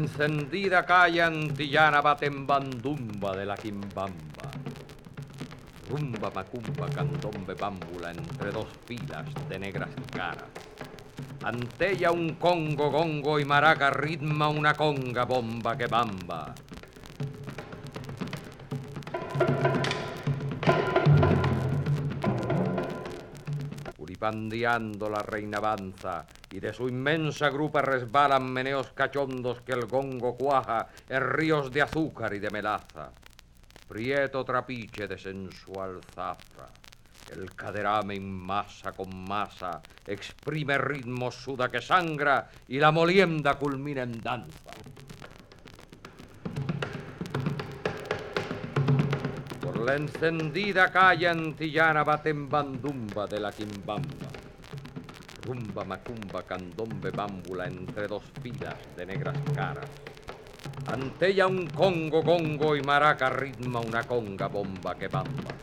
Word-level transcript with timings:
Encendida 0.00 0.86
calle 0.88 1.20
antillana 1.20 2.00
baten 2.00 2.46
bandumba 2.46 3.36
de 3.36 3.44
la 3.44 3.56
quimbamba. 3.56 4.48
Rumba 5.90 6.30
macumba 6.32 6.88
candombe 6.88 7.52
bámbula 7.52 8.10
entre 8.10 8.50
dos 8.50 8.68
filas 8.86 9.28
de 9.48 9.58
negras 9.58 9.90
caras. 10.12 10.48
Ante 11.44 11.92
ella 11.92 12.12
un 12.12 12.36
congo 12.36 12.90
gongo 12.90 13.40
y 13.40 13.44
maraca 13.44 13.90
ritma 13.90 14.48
una 14.48 14.72
conga 14.74 15.24
bomba 15.24 15.76
que 15.76 15.86
bamba. 15.86 16.54
Uripandeando 23.98 25.08
la 25.10 25.22
reina 25.22 25.58
avanza 25.58 26.26
y 26.52 26.58
de 26.58 26.72
su 26.72 26.88
inmensa 26.88 27.48
grupa 27.48 27.80
resbalan 27.80 28.50
meneos 28.50 28.90
cachondos 28.92 29.60
que 29.60 29.72
el 29.72 29.86
gongo 29.86 30.36
cuaja 30.36 30.88
en 31.08 31.30
ríos 31.30 31.70
de 31.70 31.82
azúcar 31.82 32.34
y 32.34 32.40
de 32.40 32.50
melaza. 32.50 33.10
Prieto 33.88 34.44
trapiche 34.44 35.06
de 35.06 35.18
sensual 35.18 36.00
zafra, 36.14 36.68
el 37.32 37.54
caderame 37.54 38.14
en 38.14 38.32
masa 38.32 38.92
con 38.92 39.24
masa, 39.24 39.80
exprime 40.06 40.78
ritmo 40.78 41.30
suda 41.30 41.70
que 41.70 41.80
sangra 41.80 42.48
y 42.68 42.78
la 42.78 42.90
molienda 42.90 43.54
culmina 43.54 44.02
en 44.02 44.20
danza. 44.20 44.70
Por 49.60 49.80
la 49.80 49.96
encendida 49.96 50.90
calle 50.90 51.28
antillana 51.28 52.02
baten 52.04 52.48
bandumba 52.48 53.26
de 53.26 53.40
la 53.40 53.52
quimbamba 53.52 54.39
rumba, 55.40 55.84
macumba, 55.84 56.42
candombe, 56.42 57.10
bámbula 57.10 57.66
entre 57.66 58.06
dos 58.06 58.24
filas 58.42 58.76
de 58.96 59.06
negras 59.06 59.38
caras. 59.54 59.88
Ante 60.86 61.28
ella 61.28 61.46
un 61.46 61.66
congo, 61.66 62.22
congo 62.22 62.76
y 62.76 62.82
maraca 62.82 63.30
ritma 63.30 63.80
una 63.80 64.02
conga 64.04 64.48
bomba 64.48 64.94
que 64.94 65.08
bamba. 65.08 65.54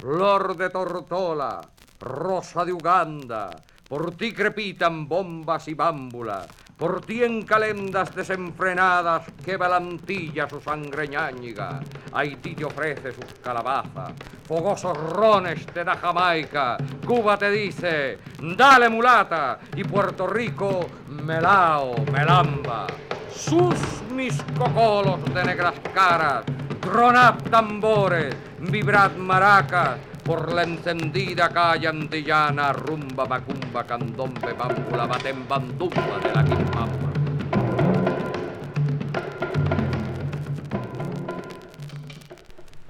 Flor 0.00 0.56
de 0.56 0.70
Tortola, 0.70 1.60
rosa 2.00 2.64
de 2.64 2.72
Uganda, 2.72 3.50
por 3.88 4.16
ti 4.16 4.32
crepitan 4.32 5.08
bombas 5.08 5.68
y 5.68 5.74
bámbula, 5.74 6.46
por 6.84 7.00
ti 7.00 7.24
en 7.24 7.46
calendas 7.46 8.14
desenfrenadas 8.14 9.22
que 9.42 9.56
balantilla 9.56 10.46
su 10.46 10.60
sangre 10.60 11.08
ñáñiga. 11.08 11.80
Haití 12.12 12.54
te 12.54 12.62
ofrece 12.66 13.10
sus 13.10 13.24
calabazas, 13.42 14.12
fogosos 14.46 14.94
rones 15.14 15.64
te 15.64 15.82
da 15.82 15.96
Jamaica, 15.96 16.76
Cuba 17.06 17.38
te 17.38 17.50
dice, 17.50 18.18
dale 18.38 18.90
mulata, 18.90 19.60
y 19.74 19.82
Puerto 19.84 20.26
Rico, 20.26 20.86
melao, 21.08 21.94
melamba. 22.12 22.86
Sus 23.34 23.78
mis 24.10 24.36
cocolos 24.58 25.24
de 25.32 25.42
negras 25.42 25.76
caras, 25.94 26.44
tronad 26.82 27.36
tambores, 27.50 28.36
vibrad 28.60 29.12
maracas, 29.16 29.96
por 30.24 30.52
la 30.52 30.62
encendida 30.62 31.50
calle 31.50 31.88
antillana, 31.88 32.72
rumba, 32.72 33.26
macumba, 33.26 33.84
candombe, 33.84 34.52
bámbula, 34.54 35.06
baten 35.06 35.46
bandumba 35.46 36.18
de 36.22 36.32
la 36.32 36.44
quimbamba. 36.44 37.10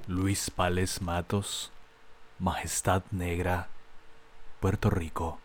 Luis 0.07 0.51
Pales 0.51 1.03
Matos, 1.03 1.73
Majestad 2.39 3.03
Negra, 3.11 3.69
Puerto 4.61 4.89
Rico. 4.91 5.44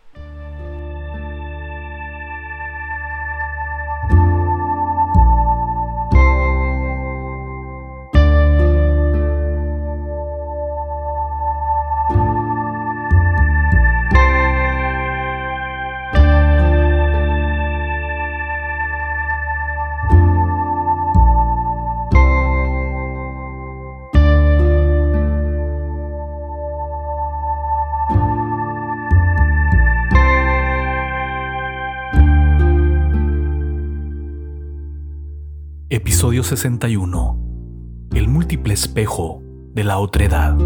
Episodio 35.92 36.44
61. 36.44 38.08
El 38.14 38.28
múltiple 38.28 38.74
espejo 38.74 39.42
de 39.74 39.82
la 39.82 39.98
otredad. 39.98 40.56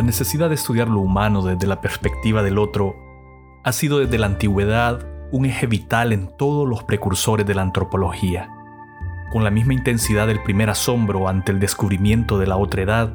La 0.00 0.06
necesidad 0.06 0.48
de 0.48 0.54
estudiar 0.54 0.88
lo 0.88 1.00
humano 1.00 1.42
desde 1.42 1.66
la 1.66 1.82
perspectiva 1.82 2.42
del 2.42 2.56
otro 2.56 2.96
ha 3.64 3.70
sido 3.70 3.98
desde 3.98 4.16
la 4.16 4.24
antigüedad 4.24 5.06
un 5.30 5.44
eje 5.44 5.66
vital 5.66 6.14
en 6.14 6.34
todos 6.38 6.66
los 6.66 6.84
precursores 6.84 7.44
de 7.44 7.54
la 7.54 7.60
antropología. 7.60 8.48
Con 9.30 9.44
la 9.44 9.50
misma 9.50 9.74
intensidad 9.74 10.26
del 10.26 10.42
primer 10.42 10.70
asombro 10.70 11.28
ante 11.28 11.52
el 11.52 11.60
descubrimiento 11.60 12.38
de 12.38 12.46
la 12.46 12.56
otredad, 12.56 13.12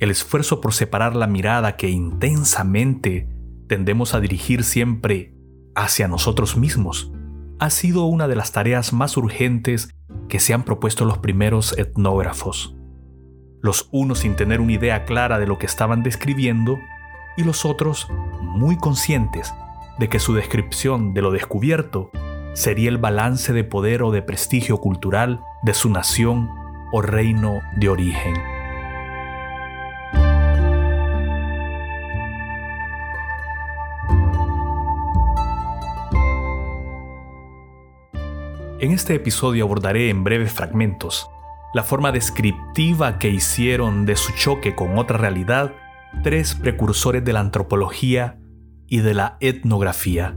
el 0.00 0.10
esfuerzo 0.10 0.60
por 0.60 0.74
separar 0.74 1.14
la 1.14 1.28
mirada 1.28 1.76
que 1.76 1.90
intensamente 1.90 3.28
tendemos 3.68 4.12
a 4.12 4.18
dirigir 4.18 4.64
siempre 4.64 5.32
hacia 5.76 6.08
nosotros 6.08 6.56
mismos 6.56 7.12
ha 7.60 7.70
sido 7.70 8.06
una 8.06 8.26
de 8.26 8.34
las 8.34 8.50
tareas 8.50 8.92
más 8.92 9.16
urgentes 9.16 9.94
que 10.28 10.40
se 10.40 10.54
han 10.54 10.64
propuesto 10.64 11.04
los 11.04 11.18
primeros 11.18 11.78
etnógrafos 11.78 12.74
los 13.62 13.88
unos 13.90 14.20
sin 14.20 14.36
tener 14.36 14.60
una 14.60 14.72
idea 14.72 15.04
clara 15.04 15.38
de 15.38 15.46
lo 15.46 15.58
que 15.58 15.66
estaban 15.66 16.02
describiendo 16.02 16.78
y 17.36 17.44
los 17.44 17.64
otros 17.64 18.08
muy 18.40 18.76
conscientes 18.76 19.52
de 19.98 20.08
que 20.08 20.18
su 20.18 20.34
descripción 20.34 21.12
de 21.14 21.22
lo 21.22 21.30
descubierto 21.30 22.10
sería 22.54 22.88
el 22.88 22.98
balance 22.98 23.52
de 23.52 23.64
poder 23.64 24.02
o 24.02 24.10
de 24.10 24.22
prestigio 24.22 24.78
cultural 24.78 25.40
de 25.62 25.74
su 25.74 25.90
nación 25.90 26.50
o 26.92 27.02
reino 27.02 27.60
de 27.76 27.88
origen. 27.88 28.34
En 38.80 38.92
este 38.92 39.14
episodio 39.14 39.64
abordaré 39.64 40.08
en 40.08 40.24
breves 40.24 40.52
fragmentos 40.52 41.30
la 41.72 41.82
forma 41.82 42.12
descriptiva 42.12 43.18
que 43.18 43.30
hicieron 43.30 44.04
de 44.06 44.16
su 44.16 44.32
choque 44.32 44.74
con 44.74 44.98
otra 44.98 45.18
realidad 45.18 45.72
tres 46.22 46.54
precursores 46.54 47.24
de 47.24 47.32
la 47.32 47.40
antropología 47.40 48.38
y 48.86 48.98
de 48.98 49.14
la 49.14 49.36
etnografía, 49.40 50.36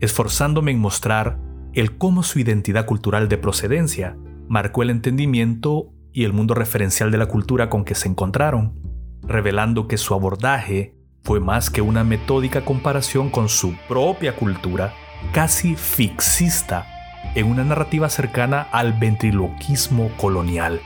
esforzándome 0.00 0.72
en 0.72 0.80
mostrar 0.80 1.38
el 1.72 1.96
cómo 1.96 2.22
su 2.22 2.40
identidad 2.40 2.86
cultural 2.86 3.28
de 3.28 3.38
procedencia 3.38 4.16
marcó 4.48 4.82
el 4.82 4.90
entendimiento 4.90 5.92
y 6.12 6.24
el 6.24 6.32
mundo 6.32 6.54
referencial 6.54 7.10
de 7.10 7.18
la 7.18 7.26
cultura 7.26 7.70
con 7.70 7.84
que 7.84 7.94
se 7.94 8.08
encontraron, 8.08 8.74
revelando 9.22 9.86
que 9.86 9.96
su 9.96 10.14
abordaje 10.14 10.94
fue 11.22 11.40
más 11.40 11.70
que 11.70 11.80
una 11.80 12.04
metódica 12.04 12.64
comparación 12.64 13.30
con 13.30 13.48
su 13.48 13.74
propia 13.88 14.34
cultura, 14.34 14.92
casi 15.32 15.76
fixista, 15.76 16.86
en 17.34 17.50
una 17.50 17.64
narrativa 17.64 18.08
cercana 18.08 18.66
al 18.72 18.92
ventriloquismo 18.92 20.10
colonial. 20.16 20.80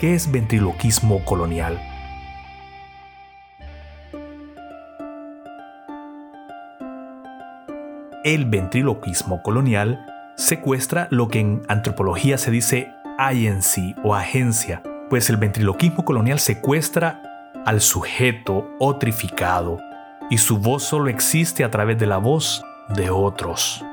¿Qué 0.00 0.14
es 0.14 0.30
ventriloquismo 0.30 1.24
colonial? 1.24 1.80
El 8.24 8.44
ventriloquismo 8.44 9.42
colonial 9.42 10.04
secuestra 10.36 11.06
lo 11.10 11.28
que 11.28 11.40
en 11.40 11.62
antropología 11.68 12.38
se 12.38 12.50
dice 12.50 12.92
agency 13.18 13.94
o 14.02 14.14
agencia, 14.14 14.82
pues 15.08 15.30
el 15.30 15.36
ventriloquismo 15.36 16.04
colonial 16.04 16.40
secuestra 16.40 17.22
al 17.64 17.80
sujeto 17.80 18.68
otrificado 18.78 19.78
y 20.28 20.38
su 20.38 20.58
voz 20.58 20.82
solo 20.82 21.08
existe 21.08 21.62
a 21.64 21.70
través 21.70 21.98
de 21.98 22.06
la 22.06 22.18
voz 22.18 22.64
de 22.88 23.10
otros. 23.10 23.84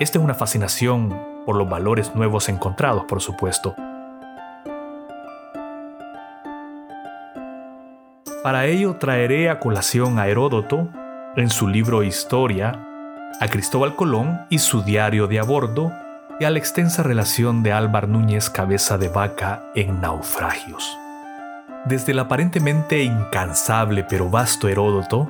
Esta 0.00 0.18
es 0.18 0.24
una 0.24 0.34
fascinación 0.34 1.16
por 1.46 1.56
los 1.56 1.68
valores 1.68 2.14
nuevos 2.14 2.48
encontrados, 2.48 3.04
por 3.04 3.20
supuesto. 3.20 3.74
Para 8.42 8.66
ello 8.66 8.96
traeré 8.96 9.48
a 9.48 9.58
colación 9.58 10.18
a 10.18 10.26
Heródoto 10.26 10.88
en 11.36 11.50
su 11.50 11.68
libro 11.68 12.02
Historia 12.02 12.90
a 13.40 13.48
Cristóbal 13.48 13.96
Colón 13.96 14.46
y 14.48 14.58
su 14.58 14.82
diario 14.82 15.26
de 15.26 15.40
a 15.40 15.42
bordo, 15.42 15.92
y 16.40 16.44
a 16.44 16.50
la 16.50 16.58
extensa 16.58 17.02
relación 17.02 17.62
de 17.62 17.72
Álvar 17.72 18.08
Núñez 18.08 18.50
Cabeza 18.50 18.98
de 18.98 19.08
Vaca 19.08 19.62
en 19.74 20.00
Naufragios. 20.00 20.98
Desde 21.84 22.12
el 22.12 22.18
aparentemente 22.18 23.02
incansable 23.02 24.04
pero 24.08 24.30
vasto 24.30 24.68
Heródoto, 24.68 25.28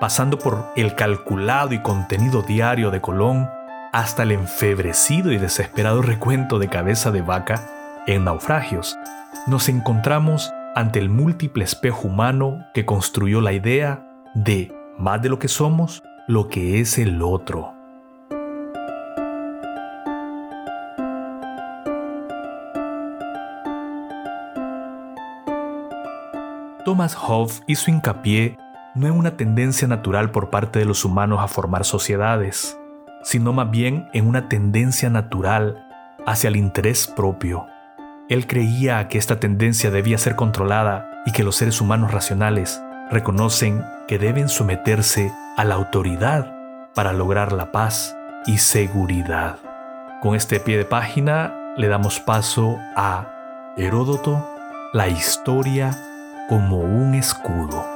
pasando 0.00 0.38
por 0.38 0.72
el 0.76 0.94
calculado 0.94 1.72
y 1.72 1.80
contenido 1.80 2.42
diario 2.42 2.90
de 2.90 3.00
Colón, 3.00 3.48
hasta 3.92 4.24
el 4.24 4.32
enfebrecido 4.32 5.32
y 5.32 5.38
desesperado 5.38 6.02
recuento 6.02 6.58
de 6.58 6.68
Cabeza 6.68 7.10
de 7.10 7.22
Vaca 7.22 8.02
en 8.06 8.24
Naufragios, 8.24 8.98
nos 9.46 9.68
encontramos 9.68 10.52
ante 10.74 10.98
el 10.98 11.08
múltiple 11.08 11.64
espejo 11.64 12.08
humano 12.08 12.66
que 12.74 12.84
construyó 12.84 13.40
la 13.40 13.52
idea 13.52 14.06
de, 14.34 14.74
más 14.98 15.22
de 15.22 15.30
lo 15.30 15.38
que 15.38 15.48
somos, 15.48 16.02
lo 16.28 16.48
que 16.48 16.80
es 16.80 16.98
el 16.98 17.22
otro. 17.22 17.72
Thomas 26.84 27.16
Hobbes 27.16 27.62
hizo 27.66 27.90
hincapié 27.90 28.56
no 28.96 29.06
en 29.06 29.12
una 29.12 29.36
tendencia 29.36 29.86
natural 29.86 30.30
por 30.30 30.48
parte 30.48 30.78
de 30.78 30.86
los 30.86 31.04
humanos 31.04 31.40
a 31.42 31.48
formar 31.48 31.84
sociedades, 31.84 32.78
sino 33.22 33.52
más 33.52 33.70
bien 33.70 34.08
en 34.14 34.26
una 34.26 34.48
tendencia 34.48 35.10
natural 35.10 35.86
hacia 36.26 36.48
el 36.48 36.56
interés 36.56 37.06
propio. 37.06 37.66
Él 38.28 38.46
creía 38.46 39.06
que 39.08 39.18
esta 39.18 39.38
tendencia 39.38 39.90
debía 39.90 40.18
ser 40.18 40.34
controlada 40.34 41.22
y 41.26 41.32
que 41.32 41.44
los 41.44 41.56
seres 41.56 41.80
humanos 41.80 42.10
racionales 42.10 42.80
reconocen 43.10 43.84
que 44.08 44.18
deben 44.18 44.48
someterse 44.48 45.30
a 45.56 45.64
la 45.64 45.74
autoridad 45.74 46.52
para 46.94 47.12
lograr 47.12 47.52
la 47.52 47.72
paz 47.72 48.16
y 48.46 48.58
seguridad. 48.58 49.58
Con 50.22 50.34
este 50.34 50.58
pie 50.58 50.78
de 50.78 50.84
página 50.86 51.74
le 51.76 51.88
damos 51.88 52.18
paso 52.18 52.78
a 52.96 53.74
Heródoto, 53.76 54.48
la 54.94 55.08
historia 55.08 55.96
como 56.48 56.80
un 56.80 57.14
escudo. 57.14 57.95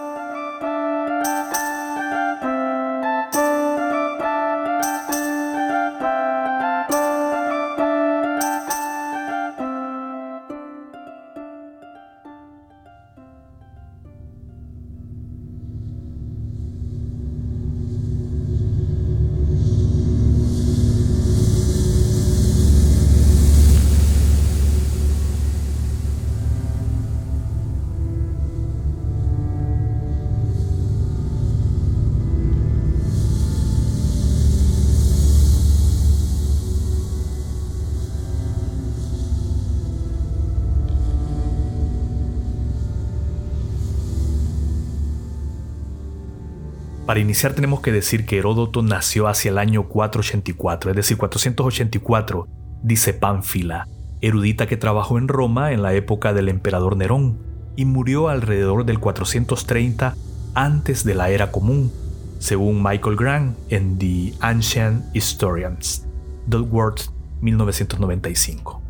Para 47.10 47.18
iniciar 47.18 47.54
tenemos 47.54 47.80
que 47.80 47.90
decir 47.90 48.24
que 48.24 48.38
Heródoto 48.38 48.82
nació 48.82 49.26
hacia 49.26 49.50
el 49.50 49.58
año 49.58 49.88
484, 49.88 50.90
es 50.92 50.96
decir, 50.96 51.16
484, 51.16 52.46
dice 52.84 53.14
Pánfila, 53.14 53.88
erudita 54.20 54.68
que 54.68 54.76
trabajó 54.76 55.18
en 55.18 55.26
Roma 55.26 55.72
en 55.72 55.82
la 55.82 55.92
época 55.92 56.32
del 56.32 56.48
emperador 56.48 56.96
Nerón 56.96 57.36
y 57.74 57.84
murió 57.84 58.28
alrededor 58.28 58.84
del 58.84 59.00
430 59.00 60.14
antes 60.54 61.02
de 61.02 61.16
la 61.16 61.30
era 61.30 61.50
común, 61.50 61.90
según 62.38 62.80
Michael 62.80 63.16
Grant 63.16 63.58
en 63.70 63.98
The 63.98 64.32
Ancient 64.38 65.04
Historians, 65.12 66.06
Dudworth 66.46 67.10
1995. 67.40 68.82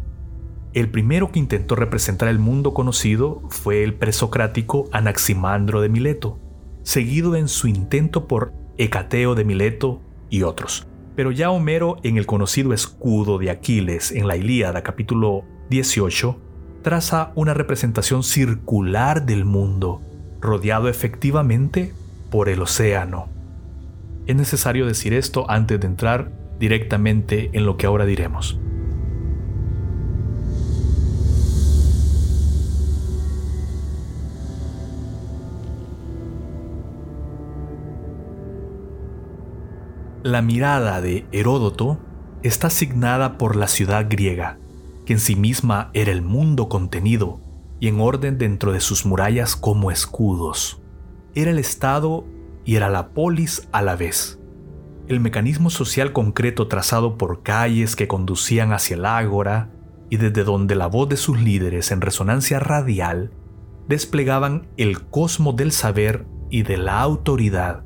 El 0.74 0.90
primero 0.90 1.32
que 1.32 1.38
intentó 1.38 1.74
representar 1.74 2.28
el 2.28 2.38
mundo 2.38 2.74
conocido 2.74 3.40
fue 3.48 3.82
el 3.82 3.94
presocrático 3.94 4.90
Anaximandro 4.92 5.80
de 5.80 5.88
Mileto, 5.88 6.38
seguido 6.82 7.36
en 7.36 7.48
su 7.48 7.68
intento 7.68 8.26
por 8.26 8.52
Hecateo 8.78 9.34
de 9.34 9.44
Mileto 9.44 10.00
y 10.28 10.42
otros. 10.42 10.86
Pero 11.16 11.32
ya 11.32 11.50
Homero 11.50 11.98
en 12.02 12.16
el 12.16 12.26
conocido 12.26 12.72
escudo 12.72 13.38
de 13.38 13.50
Aquiles 13.50 14.12
en 14.12 14.26
la 14.26 14.36
Ilíada 14.36 14.82
capítulo 14.82 15.44
18 15.68 16.36
traza 16.82 17.32
una 17.34 17.54
representación 17.54 18.22
circular 18.22 19.26
del 19.26 19.44
mundo, 19.44 20.00
rodeado 20.40 20.88
efectivamente 20.88 21.92
por 22.30 22.48
el 22.48 22.62
océano. 22.62 23.28
Es 24.26 24.36
necesario 24.36 24.86
decir 24.86 25.12
esto 25.12 25.50
antes 25.50 25.80
de 25.80 25.86
entrar 25.86 26.32
directamente 26.58 27.50
en 27.52 27.66
lo 27.66 27.76
que 27.76 27.86
ahora 27.86 28.06
diremos. 28.06 28.58
La 40.30 40.42
mirada 40.42 41.00
de 41.00 41.26
Heródoto 41.32 41.98
está 42.44 42.68
asignada 42.68 43.36
por 43.36 43.56
la 43.56 43.66
ciudad 43.66 44.06
griega, 44.08 44.58
que 45.04 45.14
en 45.14 45.18
sí 45.18 45.34
misma 45.34 45.90
era 45.92 46.12
el 46.12 46.22
mundo 46.22 46.68
contenido 46.68 47.40
y 47.80 47.88
en 47.88 48.00
orden 48.00 48.38
dentro 48.38 48.70
de 48.70 48.78
sus 48.78 49.04
murallas 49.04 49.56
como 49.56 49.90
escudos. 49.90 50.80
Era 51.34 51.50
el 51.50 51.58
Estado 51.58 52.24
y 52.64 52.76
era 52.76 52.88
la 52.88 53.08
polis 53.08 53.68
a 53.72 53.82
la 53.82 53.96
vez. 53.96 54.38
El 55.08 55.18
mecanismo 55.18 55.68
social 55.68 56.12
concreto 56.12 56.68
trazado 56.68 57.18
por 57.18 57.42
calles 57.42 57.96
que 57.96 58.06
conducían 58.06 58.72
hacia 58.72 58.94
el 58.94 59.06
ágora 59.06 59.72
y 60.10 60.18
desde 60.18 60.44
donde 60.44 60.76
la 60.76 60.86
voz 60.86 61.08
de 61.08 61.16
sus 61.16 61.40
líderes 61.40 61.90
en 61.90 62.00
resonancia 62.02 62.60
radial 62.60 63.32
desplegaban 63.88 64.68
el 64.76 65.02
cosmos 65.06 65.56
del 65.56 65.72
saber 65.72 66.24
y 66.50 66.62
de 66.62 66.76
la 66.76 67.00
autoridad 67.00 67.82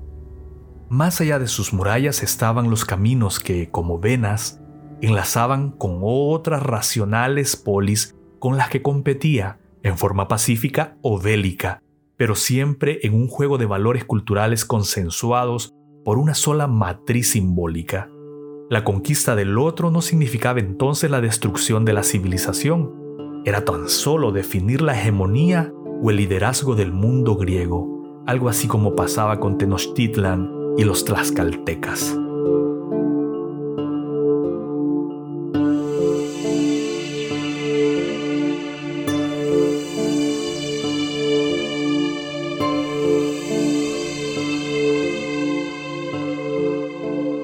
más 0.95 1.21
allá 1.21 1.41
de 1.41 1.49
sus 1.49 1.73
murallas 1.73 2.23
estaban 2.23 2.71
los 2.71 2.85
caminos 2.85 3.41
que, 3.41 3.69
como 3.69 3.99
venas, 3.99 4.61
enlazaban 5.01 5.73
con 5.73 5.99
otras 6.03 6.63
racionales 6.63 7.57
polis 7.57 8.15
con 8.39 8.57
las 8.57 8.69
que 8.69 8.81
competía, 8.81 9.59
en 9.83 9.99
forma 9.99 10.29
pacífica 10.29 10.97
o 11.03 11.19
bélica, 11.19 11.83
pero 12.17 12.37
siempre 12.37 13.01
en 13.03 13.15
un 13.15 13.27
juego 13.27 13.59
de 13.59 13.67
valores 13.67 14.05
culturales 14.05 14.65
consensuados 14.65 15.75
por 16.05 16.17
una 16.17 16.35
sola 16.35 16.69
matriz 16.69 17.33
simbólica. 17.33 18.09
La 18.71 18.85
conquista 18.85 19.35
del 19.35 19.59
otro 19.59 19.91
no 19.91 20.01
significaba 20.01 20.61
entonces 20.61 21.11
la 21.11 21.21
destrucción 21.21 21.85
de 21.85 21.93
la 21.93 22.05
civilización, 22.05 23.43
era 23.45 23.65
tan 23.65 23.89
solo 23.89 24.31
definir 24.31 24.81
la 24.81 24.99
hegemonía 24.99 25.73
o 26.01 26.11
el 26.11 26.17
liderazgo 26.17 26.77
del 26.77 26.93
mundo 26.93 27.37
griego, 27.37 28.23
algo 28.27 28.49
así 28.49 28.69
como 28.69 28.95
pasaba 28.95 29.41
con 29.41 29.59
Tenochtitlan 29.59 30.64
y 30.77 30.85
los 30.85 31.05
tlaxcaltecas. 31.05 32.17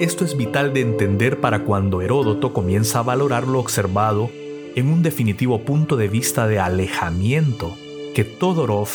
Esto 0.00 0.24
es 0.24 0.36
vital 0.36 0.72
de 0.72 0.80
entender 0.80 1.40
para 1.40 1.64
cuando 1.64 2.00
Heródoto 2.00 2.52
comienza 2.52 3.00
a 3.00 3.02
valorar 3.02 3.46
lo 3.46 3.60
observado 3.60 4.30
en 4.74 4.88
un 4.88 5.02
definitivo 5.02 5.60
punto 5.60 5.96
de 5.96 6.08
vista 6.08 6.46
de 6.46 6.58
alejamiento 6.58 7.76
que 8.14 8.24
Todorov 8.24 8.88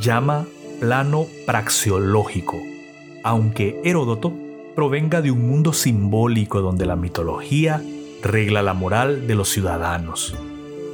llama 0.00 0.46
plano 0.80 1.26
praxiológico 1.46 2.75
aunque 3.26 3.80
Heródoto 3.82 4.32
provenga 4.76 5.20
de 5.20 5.32
un 5.32 5.48
mundo 5.48 5.72
simbólico 5.72 6.60
donde 6.60 6.86
la 6.86 6.94
mitología 6.94 7.82
regla 8.22 8.62
la 8.62 8.72
moral 8.72 9.26
de 9.26 9.34
los 9.34 9.48
ciudadanos. 9.48 10.36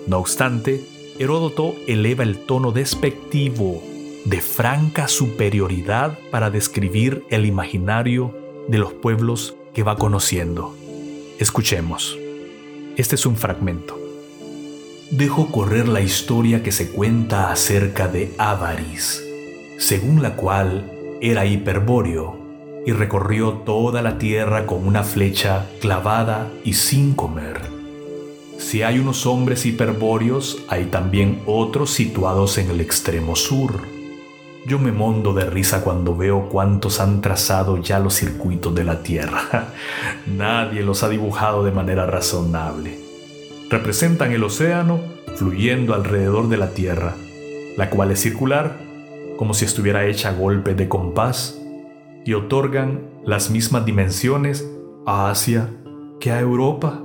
No 0.07 0.17
obstante, 0.17 0.83
Heródoto 1.19 1.75
eleva 1.87 2.23
el 2.23 2.39
tono 2.39 2.73
despectivo 2.73 3.83
de 4.25 4.41
franca 4.41 5.09
superioridad 5.09 6.19
para 6.31 6.51
describir 6.51 7.23
el 7.29 7.45
imaginario 7.45 8.35
de 8.67 8.79
los 8.79 8.95
pueblos 8.95 9.55
que 9.75 9.83
va 9.83 9.97
conociendo. 9.97 10.75
Escuchemos. 11.39 12.17
Este 12.97 13.17
es 13.17 13.27
un 13.27 13.37
fragmento. 13.37 13.99
Dejo 15.11 15.53
correr 15.53 15.87
la 15.87 16.01
historia 16.01 16.63
que 16.63 16.73
se 16.73 16.93
cuenta 16.93 17.53
acerca 17.53 18.09
de 18.09 18.33
Avaris, 18.39 19.23
según 19.79 20.23
la 20.23 20.35
cual 20.35 20.92
era 21.23 21.47
hiperbóreo 21.47 22.37
y 22.85 22.91
recorrió 22.91 23.53
toda 23.53 24.03
la 24.03 24.19
tierra 24.19 24.67
con 24.67 24.85
una 24.85 25.05
flecha 25.05 25.67
clavada 25.81 26.51
y 26.65 26.75
sin 26.75 27.15
comer. 27.15 27.61
Si 28.59 28.83
hay 28.83 28.99
unos 28.99 29.25
hombres 29.25 29.65
hiperbóreos, 29.65 30.65
hay 30.69 30.87
también 30.87 31.41
otros 31.47 31.91
situados 31.91 32.59
en 32.59 32.71
el 32.71 32.81
extremo 32.81 33.37
sur. 33.37 33.83
Yo 34.67 34.81
me 34.81 34.91
mondo 34.91 35.33
de 35.33 35.45
risa 35.49 35.85
cuando 35.85 36.17
veo 36.17 36.49
cuántos 36.49 36.99
han 36.99 37.21
trazado 37.21 37.79
ya 37.79 38.01
los 38.01 38.15
circuitos 38.15 38.75
de 38.75 38.83
la 38.83 39.05
Tierra. 39.05 39.69
Nadie 40.27 40.83
los 40.83 41.05
ha 41.05 41.09
dibujado 41.09 41.63
de 41.63 41.71
manera 41.71 42.05
razonable. 42.05 42.99
Representan 43.71 44.33
el 44.33 44.43
océano 44.43 44.99
fluyendo 45.37 45.95
alrededor 45.95 46.49
de 46.49 46.57
la 46.57 46.71
Tierra, 46.71 47.15
la 47.77 47.91
cual 47.91 48.11
es 48.11 48.21
circular, 48.21 48.92
como 49.43 49.55
si 49.55 49.65
estuviera 49.65 50.07
hecha 50.07 50.29
a 50.29 50.35
golpe 50.35 50.77
de 50.77 50.89
compás, 50.89 51.61
y 52.25 52.33
otorgan 52.35 53.11
las 53.25 53.51
mismas 53.51 53.85
dimensiones 53.85 54.71
a 55.05 55.31
Asia 55.31 55.69
que 56.21 56.31
a 56.31 56.39
Europa. 56.39 57.03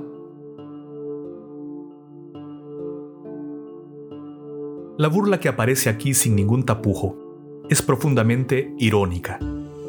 La 4.98 5.08
burla 5.08 5.40
que 5.40 5.48
aparece 5.48 5.90
aquí 5.90 6.14
sin 6.14 6.36
ningún 6.36 6.64
tapujo 6.64 7.16
es 7.70 7.82
profundamente 7.82 8.72
irónica, 8.78 9.40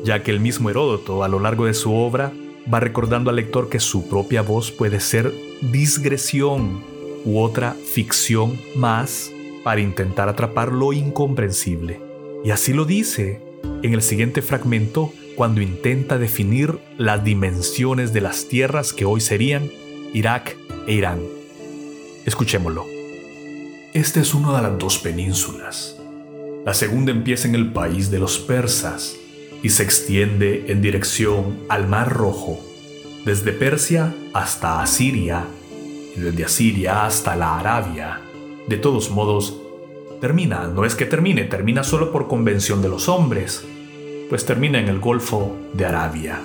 ya 0.03 0.23
que 0.23 0.31
el 0.31 0.39
mismo 0.39 0.71
Heródoto 0.71 1.23
a 1.23 1.27
lo 1.27 1.39
largo 1.39 1.67
de 1.67 1.75
su 1.75 1.93
obra 1.93 2.33
va 2.73 2.79
recordando 2.79 3.29
al 3.29 3.35
lector 3.35 3.69
que 3.69 3.79
su 3.79 4.09
propia 4.09 4.41
voz 4.41 4.71
puede 4.71 4.99
ser 5.01 5.31
digresión 5.71 6.81
u 7.25 7.41
otra 7.41 7.73
ficción 7.73 8.59
más 8.75 9.31
para 9.63 9.81
intentar 9.81 10.29
atrapar 10.29 10.71
lo 10.71 10.93
incomprensible. 10.93 12.08
Y 12.43 12.51
así 12.51 12.73
lo 12.73 12.85
dice 12.85 13.41
en 13.83 13.93
el 13.93 14.01
siguiente 14.01 14.41
fragmento 14.41 15.13
cuando 15.35 15.61
intenta 15.61 16.17
definir 16.17 16.79
las 16.97 17.23
dimensiones 17.23 18.13
de 18.13 18.21
las 18.21 18.47
tierras 18.47 18.93
que 18.93 19.05
hoy 19.05 19.21
serían 19.21 19.69
Irak 20.13 20.57
e 20.87 20.93
Irán. 20.93 21.21
Escuchémoslo. 22.25 22.85
Esta 23.93 24.19
es 24.19 24.33
una 24.33 24.55
de 24.55 24.63
las 24.63 24.77
dos 24.77 24.99
penínsulas, 24.99 25.99
la 26.65 26.73
segunda 26.73 27.11
empieza 27.11 27.47
en 27.47 27.55
el 27.55 27.71
país 27.71 28.11
de 28.11 28.19
los 28.19 28.37
persas 28.37 29.15
y 29.63 29.69
se 29.69 29.81
extiende 29.81 30.65
en 30.67 30.81
dirección 30.81 31.57
al 31.69 31.87
Mar 31.87 32.09
Rojo, 32.09 32.59
desde 33.25 33.53
Persia 33.53 34.13
hasta 34.33 34.81
Asiria 34.81 35.45
y 36.15 36.19
desde 36.19 36.43
Asiria 36.43 37.05
hasta 37.05 37.37
la 37.37 37.57
Arabia. 37.57 38.21
De 38.67 38.77
todos 38.77 39.09
modos, 39.09 39.55
termina, 40.19 40.67
no 40.67 40.85
es 40.85 40.95
que 40.95 41.05
termine, 41.05 41.43
termina 41.43 41.83
solo 41.83 42.11
por 42.11 42.27
convención 42.27 42.81
de 42.81 42.89
los 42.89 43.09
hombres, 43.09 43.65
pues 44.29 44.45
termina 44.45 44.79
en 44.79 44.89
el 44.89 44.99
Golfo 44.99 45.55
de 45.73 45.85
Arabia. 45.85 46.41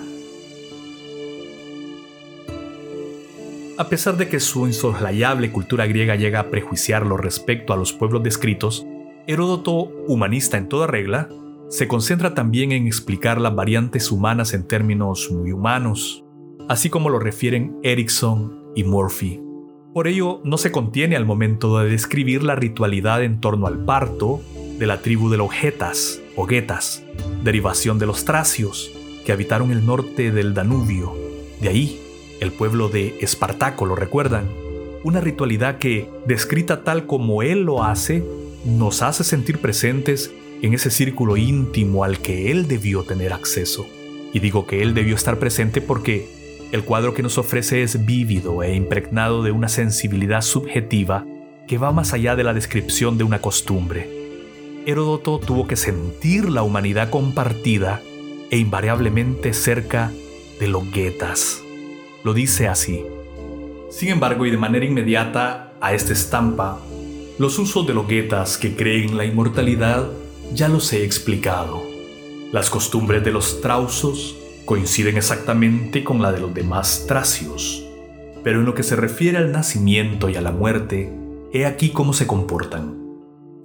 A 3.77 3.89
pesar 3.89 4.17
de 4.17 4.29
que 4.29 4.39
su 4.39 4.69
insoslayable 4.69 5.51
cultura 5.51 5.87
griega 5.87 6.15
llega 6.15 6.39
a 6.39 6.51
prejuiciarlo 6.51 7.17
respecto 7.17 7.73
a 7.73 7.77
los 7.77 7.93
pueblos 7.93 8.23
descritos, 8.23 8.87
Heródoto, 9.27 9.91
humanista 10.07 10.59
en 10.59 10.69
toda 10.69 10.87
regla, 10.87 11.29
se 11.69 11.89
concentra 11.89 12.35
también 12.35 12.73
en 12.73 12.87
explicar 12.87 13.41
las 13.41 13.55
variantes 13.55 14.13
humanas 14.13 14.55
en 14.55 14.69
términos 14.69 15.31
muy 15.33 15.51
humanos, 15.51 16.25
así 16.69 16.89
como 16.89 17.09
lo 17.09 17.19
refieren 17.19 17.77
Erickson 17.83 18.73
y 18.77 18.85
Murphy. 18.85 19.41
Por 19.95 20.09
ello, 20.09 20.41
no 20.43 20.59
se 20.59 20.73
contiene 20.73 21.15
al 21.15 21.25
momento 21.25 21.79
de 21.79 21.89
describir 21.89 22.43
la 22.43 22.57
ritualidad 22.57 23.23
en 23.23 23.41
torno 23.41 23.69
al 23.69 23.85
parto 23.85 24.43
de 24.77 24.89
la 24.89 25.01
tribu 25.03 25.31
de 25.31 25.37
los 25.37 25.53
Getas 25.53 26.21
o 26.35 26.47
Getas, 26.47 27.05
derivación 27.45 28.01
de 28.01 28.07
los 28.07 28.25
Tracios, 28.25 28.91
que 29.25 29.31
habitaron 29.31 29.71
el 29.71 29.87
norte 29.87 30.33
del 30.33 30.53
Danubio. 30.53 31.15
De 31.61 31.69
ahí, 31.69 32.01
el 32.41 32.51
pueblo 32.51 32.89
de 32.89 33.17
Espartaco, 33.21 33.87
¿lo 33.87 33.95
recuerdan? 33.95 34.49
Una 35.05 35.21
ritualidad 35.21 35.79
que, 35.79 36.11
descrita 36.27 36.83
tal 36.83 37.07
como 37.07 37.45
él 37.45 37.63
lo 37.63 37.85
hace, 37.85 38.25
nos 38.65 39.01
hace 39.01 39.23
sentir 39.23 39.59
presentes 39.61 40.35
en 40.61 40.75
ese 40.75 40.91
círculo 40.91 41.37
íntimo 41.37 42.03
al 42.03 42.19
que 42.19 42.51
Él 42.51 42.67
debió 42.67 43.05
tener 43.05 43.33
acceso. 43.33 43.87
Y 44.33 44.41
digo 44.41 44.67
que 44.67 44.83
Él 44.83 44.93
debió 44.93 45.15
estar 45.15 45.39
presente 45.39 45.81
porque 45.81 46.44
el 46.75 46.83
cuadro 46.83 47.15
que 47.15 47.23
nos 47.23 47.39
ofrece 47.39 47.85
es 47.85 48.05
vívido 48.05 48.65
e 48.65 48.75
impregnado 48.75 49.45
de 49.45 49.53
una 49.53 49.69
sensibilidad 49.69 50.43
subjetiva 50.43 51.25
que 51.69 51.79
va 51.79 51.93
más 51.93 52.13
allá 52.13 52.35
de 52.35 52.43
la 52.43 52.53
descripción 52.53 53.17
de 53.17 53.23
una 53.23 53.41
costumbre. 53.41 54.11
Heródoto 54.85 55.39
tuvo 55.39 55.69
que 55.69 55.77
sentir 55.77 56.51
la 56.51 56.65
humanidad 56.65 57.11
compartida 57.11 58.03
e 58.51 58.59
invariablemente 58.59 59.53
cerca 59.53 60.11
de 60.59 60.67
los 60.67 60.91
guetas. 60.91 61.63
Lo 62.25 62.35
dice 62.35 62.67
así. 62.67 63.05
Sin 63.89 64.09
embargo, 64.09 64.45
y 64.45 64.51
de 64.51 64.59
manera 64.59 64.85
inmediata 64.85 65.75
a 65.81 65.95
esta 65.95 66.13
estampa 66.13 66.81
los 67.39 67.57
usos 67.61 67.87
de 67.87 67.95
los 67.95 68.09
guetas 68.09 68.59
que 68.59 68.75
creen 68.75 69.17
la 69.17 69.25
inmortalidad 69.25 70.11
ya 70.53 70.69
los 70.69 70.93
he 70.93 71.05
explicado. 71.05 71.85
Las 72.51 72.69
costumbres 72.69 73.23
de 73.23 73.31
los 73.31 73.61
trausos 73.61 74.41
coinciden 74.65 75.17
exactamente 75.17 76.05
con 76.05 76.23
la 76.23 76.33
de 76.33 76.41
los 76.41 76.55
demás 76.55 77.05
tracios, 77.07 77.85
pero 78.43 78.61
en 78.61 78.67
lo 78.67 78.75
que 78.75 78.83
se 78.83 78.97
refiere 78.97 79.39
al 79.39 79.53
nacimiento 79.53 80.29
y 80.29 80.37
a 80.37 80.41
la 80.41 80.53
muerte, 80.53 81.13
he 81.53 81.67
aquí 81.67 81.91
cómo 81.91 82.13
se 82.13 82.27
comportan. 82.27 82.99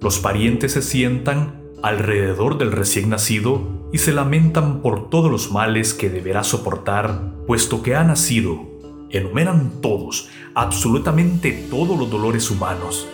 Los 0.00 0.18
parientes 0.18 0.72
se 0.72 0.82
sientan 0.82 1.60
alrededor 1.82 2.58
del 2.58 2.72
recién 2.72 3.10
nacido 3.10 3.88
y 3.92 3.98
se 3.98 4.12
lamentan 4.12 4.80
por 4.82 5.10
todos 5.10 5.30
los 5.30 5.50
males 5.50 5.94
que 5.94 6.10
deberá 6.10 6.44
soportar, 6.44 7.34
puesto 7.46 7.82
que 7.82 7.96
ha 7.96 8.04
nacido. 8.04 8.68
Enumeran 9.10 9.80
todos, 9.80 10.28
absolutamente 10.54 11.52
todos 11.70 11.98
los 11.98 12.10
dolores 12.10 12.50
humanos, 12.50 13.08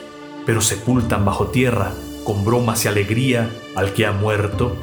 pero 0.45 0.61
sepultan 0.61 1.25
bajo 1.25 1.47
tierra 1.47 1.93
con 2.25 2.45
bromas 2.45 2.85
y 2.85 2.88
alegría 2.88 3.50
al 3.75 3.93
que 3.93 4.05
ha 4.05 4.12
muerto, 4.12 4.76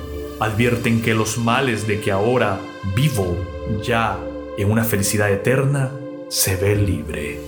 advierten 0.43 1.01
que 1.01 1.13
los 1.13 1.37
males 1.37 1.87
de 1.87 2.01
que 2.01 2.11
ahora 2.11 2.59
vivo 2.95 3.37
ya 3.81 4.19
en 4.57 4.69
una 4.69 4.83
felicidad 4.83 5.31
eterna 5.31 5.91
se 6.29 6.57
ve 6.57 6.75
libre. 6.75 7.39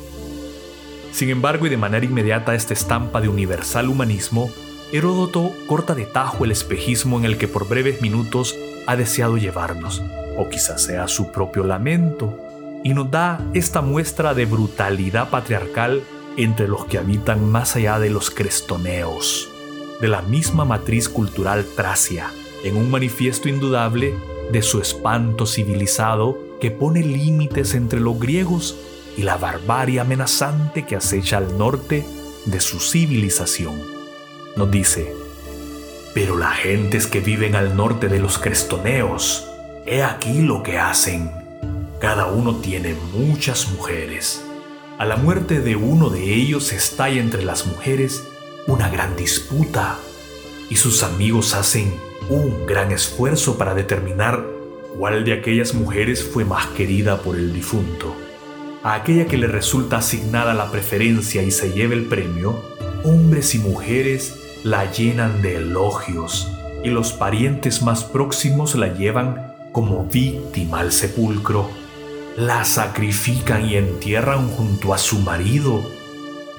Sin 1.12 1.30
embargo, 1.30 1.66
y 1.66 1.70
de 1.70 1.78
manera 1.78 2.06
inmediata 2.06 2.56
esta 2.56 2.74
estampa 2.74 3.20
de 3.20 3.28
universal 3.28 3.90
humanismo, 3.90 4.50
Heródoto 4.94 5.52
corta 5.68 5.94
de 5.94 6.06
tajo 6.06 6.46
el 6.46 6.52
espejismo 6.52 7.18
en 7.18 7.26
el 7.26 7.38
que 7.38 7.48
por 7.50 7.68
breves 7.68 8.02
minutos 8.02 8.56
ha 8.88 8.96
deseado 8.96 9.38
llevarnos, 9.38 10.02
o 10.38 10.48
quizás 10.48 10.84
sea 10.84 11.08
su 11.08 11.32
propio 11.32 11.64
lamento, 11.66 12.40
y 12.84 12.94
nos 12.94 13.12
da 13.12 13.42
esta 13.54 13.82
muestra 13.82 14.34
de 14.34 14.46
brutalidad 14.46 15.30
patriarcal 15.30 16.02
entre 16.38 16.68
los 16.68 16.86
que 16.86 16.98
habitan 16.98 17.50
más 17.50 17.76
allá 17.76 18.00
de 18.00 18.10
los 18.10 18.30
crestoneos, 18.30 19.50
de 20.00 20.08
la 20.08 20.22
misma 20.22 20.64
matriz 20.66 21.10
cultural 21.10 21.66
tracia, 21.76 22.30
en 22.64 22.78
un 22.78 22.90
manifiesto 22.90 23.50
indudable 23.50 24.14
de 24.52 24.62
su 24.62 24.80
espanto 24.80 25.46
civilizado 25.46 26.38
que 26.60 26.72
pone 26.72 27.02
límites 27.02 27.76
entre 27.76 28.00
los 28.00 28.20
griegos 28.20 28.78
y 29.18 29.24
la 29.24 29.38
barbarie 29.38 30.00
amenazante 30.00 30.86
que 30.86 30.96
acecha 30.96 31.38
al 31.38 31.58
norte 31.58 32.06
de 32.46 32.60
su 32.60 32.80
civilización. 32.80 33.82
Nos 34.56 34.72
dice, 34.72 35.14
pero 36.14 36.38
las 36.38 36.56
gentes 36.58 37.08
que 37.08 37.20
viven 37.20 37.56
al 37.56 37.76
norte 37.76 38.08
de 38.08 38.20
los 38.20 38.38
crestoneos, 38.38 39.48
he 39.86 40.04
aquí 40.04 40.42
lo 40.42 40.64
que 40.64 40.78
hacen. 40.78 41.32
Cada 42.00 42.28
uno 42.28 42.56
tiene 42.58 42.96
muchas 43.14 43.72
mujeres 43.72 44.42
a 44.98 45.04
la 45.04 45.18
muerte 45.18 45.60
de 45.60 45.76
uno 45.76 46.10
de 46.10 46.34
ellos 46.34 46.72
estalla 46.72 47.20
entre 47.20 47.44
las 47.44 47.68
mujeres 47.68 48.24
una 48.66 48.88
gran 48.88 49.18
disputa 49.18 50.00
y 50.70 50.78
sus 50.78 51.04
amigos 51.04 51.54
hacen 51.54 51.94
un 52.30 52.66
gran 52.66 52.92
esfuerzo 52.92 53.58
para 53.58 53.74
determinar 53.74 54.56
¿Cuál 54.98 55.26
de 55.26 55.34
aquellas 55.34 55.74
mujeres 55.74 56.24
fue 56.24 56.46
más 56.46 56.68
querida 56.68 57.18
por 57.22 57.36
el 57.36 57.52
difunto? 57.52 58.16
A 58.82 58.94
aquella 58.94 59.26
que 59.26 59.36
le 59.36 59.48
resulta 59.48 59.98
asignada 59.98 60.54
la 60.54 60.72
preferencia 60.72 61.44
y 61.44 61.52
se 61.52 61.74
lleva 61.74 61.96
el 61.96 62.06
premio, 62.06 62.62
hombres 63.04 63.56
y 63.56 63.60
mujeres 63.60 64.40
la 64.64 64.90
llenan 64.90 65.42
de 65.42 65.58
elogios 65.58 66.50
y 66.82 66.90
los 66.92 67.12
parientes 67.12 67.82
más 67.82 68.06
próximos 68.06 68.76
la 68.76 68.88
llevan 68.88 69.54
como 69.74 70.06
víctima 70.06 70.80
al 70.80 70.94
sepulcro. 70.94 71.70
La 72.38 72.64
sacrifican 72.64 73.66
y 73.66 73.76
entierran 73.76 74.48
junto 74.48 74.94
a 74.94 74.98
su 74.98 75.20
marido. 75.20 75.84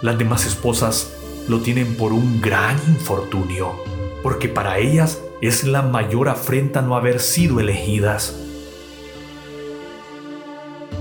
Las 0.03 0.19
demás 0.19 0.45
esposas 0.45 1.11
lo 1.49 1.61
tienen 1.61 1.97
por 1.97 2.13
un 2.13 2.43
gran 2.43 2.77
infortunio, 2.87 3.83
porque 4.23 4.49
para 4.51 4.79
ellas 4.79 5.23
es 5.43 5.65
la 5.65 5.83
mayor 5.83 6.29
afrenta 6.29 6.83
no 6.83 6.97
haber 6.97 7.21
sido 7.21 7.61
elegidas. 7.61 8.43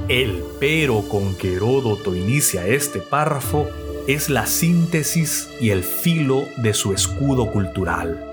El 0.08 0.44
pero 0.60 1.02
con 1.10 1.36
que 1.36 1.56
Heródoto 1.56 2.16
inicia 2.16 2.68
este 2.68 3.00
párrafo 3.00 3.68
es 4.08 4.30
la 4.30 4.46
síntesis 4.46 5.50
y 5.60 5.72
el 5.72 5.84
filo 5.84 6.44
de 6.58 6.74
su 6.74 6.94
escudo 6.94 7.52
cultural. 7.52 8.24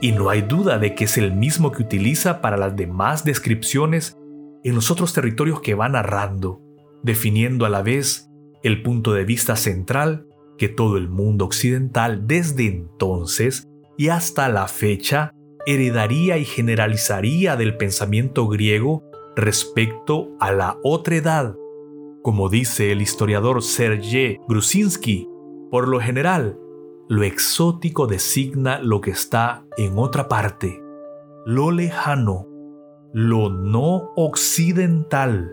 Y 0.00 0.12
no 0.12 0.30
hay 0.30 0.42
duda 0.42 0.78
de 0.78 0.94
que 0.94 1.04
es 1.04 1.18
el 1.18 1.32
mismo 1.32 1.72
que 1.72 1.82
utiliza 1.82 2.40
para 2.40 2.56
las 2.56 2.74
demás 2.74 3.24
descripciones 3.24 4.16
en 4.62 4.74
los 4.74 4.90
otros 4.90 5.12
territorios 5.12 5.60
que 5.60 5.74
va 5.74 5.88
narrando, 5.88 6.62
definiendo 7.02 7.66
a 7.66 7.68
la 7.68 7.82
vez 7.82 8.30
el 8.62 8.82
punto 8.82 9.12
de 9.12 9.24
vista 9.24 9.56
central 9.56 10.26
que 10.56 10.68
todo 10.68 10.96
el 10.96 11.08
mundo 11.08 11.44
occidental 11.44 12.26
desde 12.26 12.66
entonces 12.66 13.68
y 13.96 14.08
hasta 14.08 14.48
la 14.48 14.68
fecha 14.68 15.32
heredaría 15.66 16.36
y 16.38 16.44
generalizaría 16.44 17.56
del 17.56 17.76
pensamiento 17.76 18.48
griego 18.48 19.02
respecto 19.36 20.30
a 20.40 20.52
la 20.52 20.78
otra 20.82 21.16
edad. 21.16 21.54
Como 22.22 22.48
dice 22.48 22.92
el 22.92 23.02
historiador 23.02 23.62
Sergei 23.62 24.40
Grusinski, 24.48 25.28
por 25.70 25.88
lo 25.88 26.00
general, 26.00 26.58
lo 27.08 27.22
exótico 27.22 28.06
designa 28.06 28.78
lo 28.78 29.00
que 29.00 29.10
está 29.10 29.66
en 29.76 29.98
otra 29.98 30.28
parte, 30.28 30.82
lo 31.44 31.70
lejano, 31.70 32.46
lo 33.12 33.50
no 33.50 34.12
occidental. 34.16 35.52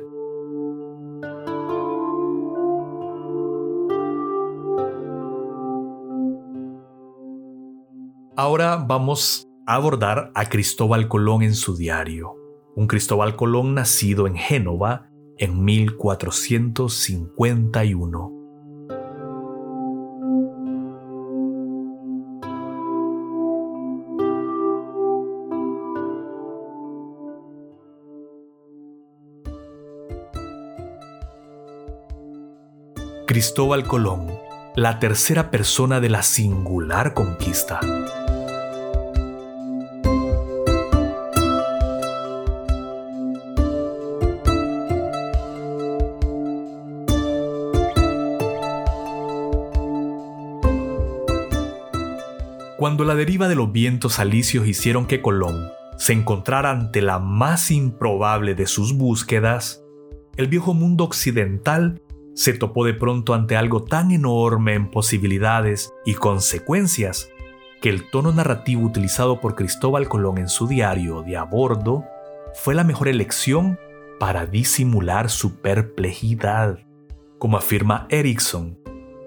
Ahora 8.44 8.76
vamos 8.76 9.48
a 9.68 9.76
abordar 9.76 10.32
a 10.34 10.50
Cristóbal 10.50 11.08
Colón 11.08 11.44
en 11.44 11.54
su 11.54 11.78
diario, 11.78 12.36
un 12.76 12.88
Cristóbal 12.88 13.36
Colón 13.36 13.76
nacido 13.76 14.26
en 14.26 14.36
Génova 14.36 15.12
en 15.38 15.64
1451. 15.64 18.32
Cristóbal 33.28 33.86
Colón, 33.86 34.32
la 34.76 34.98
tercera 34.98 35.52
persona 35.52 36.00
de 36.00 36.10
la 36.10 36.24
singular 36.24 37.14
conquista. 37.14 37.80
La 53.12 53.18
deriva 53.18 53.50
de 53.50 53.56
los 53.56 53.74
vientos 53.74 54.20
alisios 54.20 54.66
hicieron 54.70 55.06
que 55.06 55.22
Colón 55.22 55.70
se 55.98 56.14
encontrara 56.14 56.72
ante 56.72 57.02
la 57.02 57.20
más 57.20 57.70
improbable 57.70 58.56
de 58.56 58.68
sus 58.68 58.94
búsquedas, 58.94 59.84
el 60.38 60.48
viejo 60.48 60.74
mundo 60.74 61.04
occidental 61.04 62.02
se 62.36 62.54
topó 62.54 62.86
de 62.86 62.94
pronto 62.94 63.34
ante 63.34 63.58
algo 63.58 63.84
tan 63.84 64.12
enorme 64.12 64.76
en 64.76 64.90
posibilidades 64.90 65.92
y 66.06 66.14
consecuencias 66.14 67.28
que 67.82 67.90
el 67.90 68.10
tono 68.10 68.32
narrativo 68.32 68.84
utilizado 68.84 69.42
por 69.42 69.56
Cristóbal 69.56 70.08
Colón 70.08 70.38
en 70.38 70.48
su 70.48 70.66
diario 70.66 71.22
de 71.22 71.36
a 71.36 71.44
bordo 71.44 72.06
fue 72.54 72.76
la 72.76 72.86
mejor 72.86 73.10
elección 73.10 73.78
para 74.22 74.46
disimular 74.46 75.30
su 75.30 75.58
perplejidad. 75.58 76.80
Como 77.40 77.58
afirma 77.58 78.08
Erickson, 78.10 78.80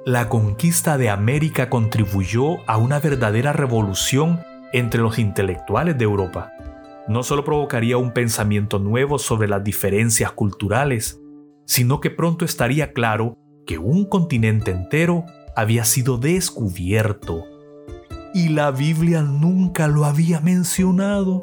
la 0.07 0.29
conquista 0.29 0.99
de 0.99 1.09
América 1.09 1.71
contribuyó 1.71 2.59
a 2.69 2.77
una 2.77 3.01
verdadera 3.01 3.55
revolución 3.55 4.41
entre 4.75 5.01
los 5.01 5.19
intelectuales 5.19 5.97
de 5.97 6.05
Europa. 6.05 6.53
No 7.09 7.23
solo 7.23 7.43
provocaría 7.43 7.97
un 7.97 8.13
pensamiento 8.13 8.79
nuevo 8.79 9.19
sobre 9.19 9.49
las 9.49 9.65
diferencias 9.65 10.33
culturales, 10.33 11.21
sino 11.65 12.01
que 12.01 12.11
pronto 12.11 12.45
estaría 12.45 12.93
claro 12.93 13.39
que 13.67 13.79
un 13.79 14.05
continente 14.05 14.73
entero 14.73 15.25
había 15.57 15.85
sido 15.85 16.19
descubierto. 16.19 17.45
Y 18.35 18.51
la 18.51 18.73
Biblia 18.73 19.23
nunca 19.23 19.89
lo 19.89 20.05
había 20.05 20.41
mencionado. 20.41 21.41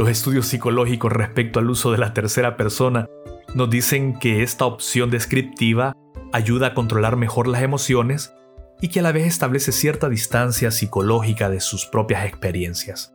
Los 0.00 0.08
estudios 0.08 0.46
psicológicos 0.46 1.12
respecto 1.12 1.58
al 1.58 1.68
uso 1.68 1.92
de 1.92 1.98
la 1.98 2.14
tercera 2.14 2.56
persona 2.56 3.06
nos 3.54 3.68
dicen 3.68 4.18
que 4.18 4.42
esta 4.42 4.64
opción 4.64 5.10
descriptiva 5.10 5.94
ayuda 6.32 6.68
a 6.68 6.74
controlar 6.74 7.16
mejor 7.16 7.46
las 7.46 7.60
emociones 7.60 8.32
y 8.80 8.88
que 8.88 9.00
a 9.00 9.02
la 9.02 9.12
vez 9.12 9.26
establece 9.26 9.72
cierta 9.72 10.08
distancia 10.08 10.70
psicológica 10.70 11.50
de 11.50 11.60
sus 11.60 11.84
propias 11.84 12.24
experiencias. 12.24 13.12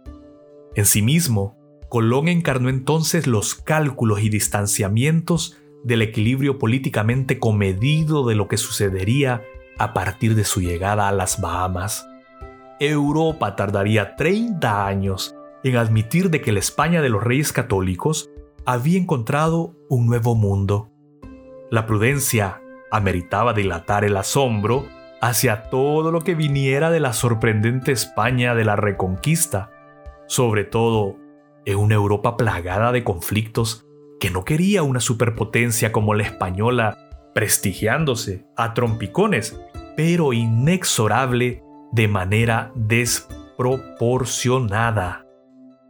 En 0.76 0.86
sí 0.86 1.02
mismo, 1.02 1.58
Colón 1.90 2.28
encarnó 2.28 2.70
entonces 2.70 3.26
los 3.26 3.56
cálculos 3.56 4.22
y 4.22 4.30
distanciamientos 4.30 5.58
del 5.84 6.04
equilibrio 6.04 6.60
políticamente 6.60 7.40
comedido 7.40 8.28
de 8.28 8.36
lo 8.36 8.48
que 8.48 8.58
sucedería 8.58 9.42
a 9.80 9.96
partir 9.96 10.36
de 10.36 10.44
su 10.44 10.62
llegada 10.62 11.08
a 11.08 11.12
las 11.12 11.42
Bahamas. 11.42 12.06
Europa 12.80 13.56
tardaría 13.56 14.16
30 14.16 14.86
años 14.86 15.35
en 15.66 15.76
admitir 15.78 16.30
de 16.30 16.42
que 16.42 16.52
la 16.52 16.60
España 16.60 17.02
de 17.02 17.10
los 17.10 17.24
reyes 17.24 17.52
católicos 17.52 18.30
había 18.68 19.00
encontrado 19.00 19.74
un 19.90 20.06
nuevo 20.06 20.36
mundo. 20.36 20.92
La 21.72 21.88
prudencia 21.88 22.62
ameritaba 22.92 23.54
dilatar 23.54 24.06
el 24.06 24.16
asombro 24.16 24.86
hacia 25.22 25.72
todo 25.72 26.12
lo 26.12 26.22
que 26.22 26.36
viniera 26.36 26.92
de 26.92 27.00
la 27.00 27.14
sorprendente 27.14 27.92
España 27.92 28.54
de 28.54 28.64
la 28.64 28.76
Reconquista, 28.76 29.72
sobre 30.28 30.66
todo 30.66 31.16
en 31.66 31.78
una 31.78 31.96
Europa 31.96 32.38
plagada 32.38 32.92
de 32.92 33.04
conflictos 33.04 33.88
que 34.20 34.30
no 34.30 34.46
quería 34.46 34.84
una 34.84 35.00
superpotencia 35.00 35.92
como 35.92 36.14
la 36.14 36.26
española 36.26 37.10
prestigiándose 37.34 38.46
a 38.56 38.76
trompicones, 38.76 39.60
pero 39.98 40.32
inexorable 40.32 41.64
de 41.92 42.08
manera 42.08 42.72
desproporcionada. 42.76 45.25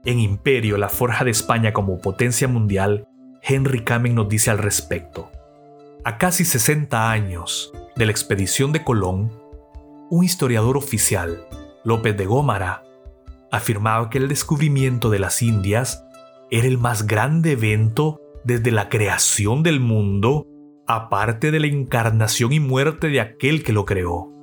En 0.06 0.20
Imperio, 0.20 0.78
la 0.78 0.90
forja 0.90 1.26
de 1.26 1.32
España 1.32 1.74
como 1.74 2.00
potencia 2.00 2.48
mundial, 2.48 3.08
Henry 3.42 3.84
Kamen 3.84 4.14
nos 4.14 4.30
dice 4.30 4.52
al 4.52 4.60
respecto. 4.60 5.32
A 6.04 6.20
casi 6.20 6.46
60 6.46 7.10
años 7.10 7.74
de 7.96 8.06
la 8.06 8.12
expedición 8.12 8.72
de 8.72 8.84
Colón, 8.84 9.32
un 10.12 10.24
historiador 10.24 10.78
oficial, 10.78 11.48
López 11.84 12.16
de 12.16 12.26
Gómara, 12.28 12.84
afirmaba 13.52 14.12
que 14.12 14.20
el 14.20 14.28
descubrimiento 14.28 15.10
de 15.10 15.18
las 15.18 15.42
Indias 15.42 16.06
era 16.52 16.68
el 16.68 16.78
más 16.78 17.08
grande 17.08 17.54
evento 17.54 18.22
desde 18.44 18.70
la 18.70 18.90
creación 18.90 19.64
del 19.64 19.80
mundo, 19.80 20.46
aparte 20.86 21.50
de 21.50 21.60
la 21.60 21.68
encarnación 21.68 22.54
y 22.54 22.60
muerte 22.60 23.08
de 23.08 23.22
aquel 23.22 23.64
que 23.64 23.74
lo 23.74 23.86
creó. 23.86 24.35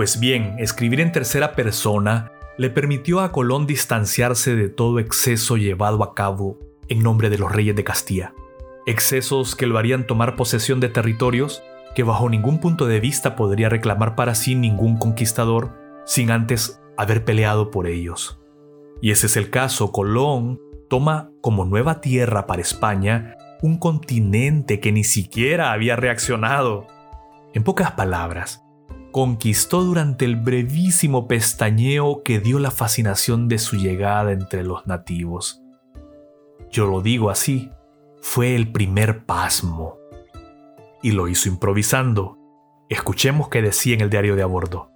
Pues 0.00 0.18
bien, 0.18 0.54
escribir 0.56 1.02
en 1.02 1.12
tercera 1.12 1.52
persona 1.52 2.32
le 2.56 2.70
permitió 2.70 3.20
a 3.20 3.32
Colón 3.32 3.66
distanciarse 3.66 4.56
de 4.56 4.70
todo 4.70 4.98
exceso 4.98 5.58
llevado 5.58 6.02
a 6.02 6.14
cabo 6.14 6.58
en 6.88 7.02
nombre 7.02 7.28
de 7.28 7.36
los 7.36 7.52
reyes 7.52 7.76
de 7.76 7.84
Castilla. 7.84 8.32
Excesos 8.86 9.54
que 9.54 9.66
lo 9.66 9.76
harían 9.76 10.06
tomar 10.06 10.36
posesión 10.36 10.80
de 10.80 10.88
territorios 10.88 11.62
que 11.94 12.02
bajo 12.02 12.30
ningún 12.30 12.60
punto 12.60 12.86
de 12.86 12.98
vista 12.98 13.36
podría 13.36 13.68
reclamar 13.68 14.16
para 14.16 14.34
sí 14.34 14.54
ningún 14.54 14.96
conquistador 14.96 15.76
sin 16.06 16.30
antes 16.30 16.80
haber 16.96 17.26
peleado 17.26 17.70
por 17.70 17.86
ellos. 17.86 18.40
Y 19.02 19.10
ese 19.10 19.26
es 19.26 19.36
el 19.36 19.50
caso, 19.50 19.92
Colón 19.92 20.62
toma 20.88 21.30
como 21.42 21.66
nueva 21.66 22.00
tierra 22.00 22.46
para 22.46 22.62
España 22.62 23.36
un 23.60 23.76
continente 23.78 24.80
que 24.80 24.92
ni 24.92 25.04
siquiera 25.04 25.72
había 25.72 25.94
reaccionado. 25.94 26.86
En 27.52 27.64
pocas 27.64 27.90
palabras, 27.90 28.64
conquistó 29.12 29.82
durante 29.82 30.24
el 30.24 30.36
brevísimo 30.36 31.26
pestañeo 31.26 32.22
que 32.22 32.40
dio 32.40 32.58
la 32.58 32.70
fascinación 32.70 33.48
de 33.48 33.58
su 33.58 33.76
llegada 33.76 34.32
entre 34.32 34.64
los 34.64 34.86
nativos. 34.86 35.62
Yo 36.70 36.86
lo 36.86 37.02
digo 37.02 37.30
así, 37.30 37.70
fue 38.20 38.54
el 38.54 38.70
primer 38.70 39.24
pasmo. 39.24 39.96
Y 41.02 41.12
lo 41.12 41.28
hizo 41.28 41.48
improvisando. 41.48 42.38
Escuchemos 42.88 43.48
qué 43.48 43.62
decía 43.62 43.94
en 43.94 44.02
el 44.02 44.10
diario 44.10 44.36
de 44.36 44.42
a 44.42 44.46
bordo. 44.46 44.90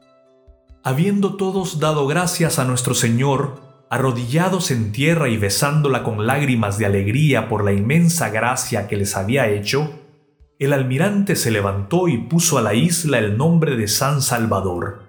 Habiendo 0.83 1.37
todos 1.37 1.81
dado 1.81 2.07
gracias 2.07 2.59
a 2.59 2.65
nuestro 2.65 2.95
Señor, 2.95 3.63
arrodillados 3.89 4.71
en 4.71 4.93
tierra 4.93 5.29
y 5.29 5.37
besándola 5.37 6.03
con 6.03 6.27
lágrimas 6.27 6.79
de 6.79 6.87
alegría 6.87 7.49
por 7.49 7.65
la 7.65 7.73
inmensa 7.73 8.29
gracia 8.29 8.87
que 8.87 8.97
les 8.97 9.17
había 9.17 9.49
hecho, 9.49 10.04
el 10.59 10.73
almirante 10.73 11.37
se 11.37 11.51
levantó 11.51 12.09
y 12.09 12.19
puso 12.19 12.59
a 12.59 12.63
la 12.63 12.75
isla 12.75 13.19
el 13.19 13.37
nombre 13.37 13.77
de 13.77 13.89
San 13.89 14.23
Salvador. 14.23 15.03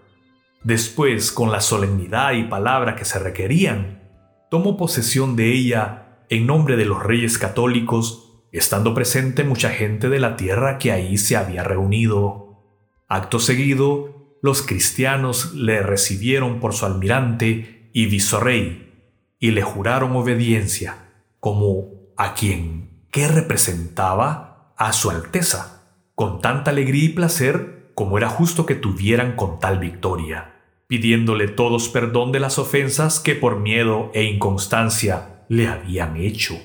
Después, 0.64 1.32
con 1.32 1.52
la 1.52 1.62
solemnidad 1.62 2.34
y 2.34 2.46
palabra 2.46 2.96
que 2.96 3.06
se 3.06 3.20
requerían, 3.20 4.04
tomó 4.50 4.78
posesión 4.78 5.36
de 5.36 5.54
ella 5.54 6.24
en 6.30 6.48
nombre 6.48 6.76
de 6.76 6.86
los 6.86 7.04
reyes 7.04 7.38
católicos, 7.38 8.44
estando 8.52 8.94
presente 8.94 9.44
mucha 9.44 9.70
gente 9.70 10.10
de 10.10 10.20
la 10.20 10.36
tierra 10.36 10.80
que 10.80 10.92
ahí 10.92 11.18
se 11.18 11.36
había 11.36 11.64
reunido. 11.64 12.64
Acto 13.08 13.40
seguido, 13.40 14.38
los 14.42 14.64
cristianos 14.64 15.54
le 15.54 15.84
recibieron 15.84 16.60
por 16.60 16.74
su 16.74 16.86
almirante 16.86 17.90
y 17.94 18.08
visorrey, 18.08 18.92
y 19.40 19.52
le 19.52 19.62
juraron 19.62 20.16
obediencia, 20.16 21.12
como 21.40 21.92
a 22.18 22.34
quien, 22.34 23.08
¿qué 23.12 23.28
representaba? 23.28 24.55
A 24.78 24.92
su 24.92 25.10
Alteza, 25.10 25.84
con 26.16 26.42
tanta 26.42 26.72
alegría 26.72 27.06
y 27.06 27.10
placer 27.10 27.92
como 27.94 28.18
era 28.18 28.28
justo 28.28 28.66
que 28.66 28.76
tuvieran 28.76 29.36
con 29.38 29.60
tal 29.60 29.80
victoria, 29.80 30.56
pidiéndole 30.88 31.48
todos 31.48 31.88
perdón 31.88 32.34
de 32.34 32.42
las 32.42 32.60
ofensas 32.60 33.20
que 33.20 33.36
por 33.36 33.60
miedo 33.60 34.12
e 34.14 34.24
inconstancia 34.24 35.46
le 35.48 35.68
habían 35.68 36.18
hecho. 36.18 36.56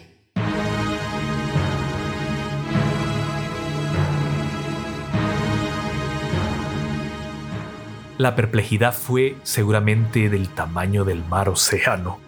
La 8.18 8.34
perplejidad 8.34 8.92
fue 8.92 9.36
seguramente 9.44 10.28
del 10.28 10.48
tamaño 10.48 11.04
del 11.04 11.24
mar 11.24 11.48
océano, 11.48 12.18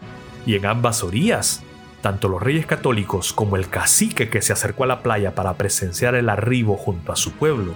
y 0.47 0.55
en 0.55 0.65
ambas 0.65 1.03
orillas 1.03 1.63
tanto 2.03 2.29
los 2.29 2.43
reyes 2.43 2.67
católicos 2.67 3.33
como 3.33 3.57
el 3.57 3.69
cacique 3.69 4.29
que 4.29 4.43
se 4.43 4.53
acercó 4.53 4.85
a 4.85 4.89
la 4.89 5.03
playa 5.03 5.35
para 5.35 5.55
presenciar 5.55 6.15
el 6.15 6.29
arribo 6.29 6.77
junto 6.77 7.13
a 7.13 7.17
su 7.17 7.33
pueblo, 7.33 7.75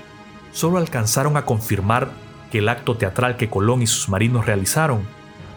solo 0.53 0.79
alcanzaron 0.79 1.37
a 1.37 1.47
confirmar 1.47 2.11
que 2.51 2.59
el 2.59 2.69
acto 2.69 2.97
teatral 2.97 3.37
que 3.37 3.49
Colón 3.49 3.83
y 3.83 3.87
sus 3.87 4.09
marinos 4.09 4.45
realizaron 4.45 5.03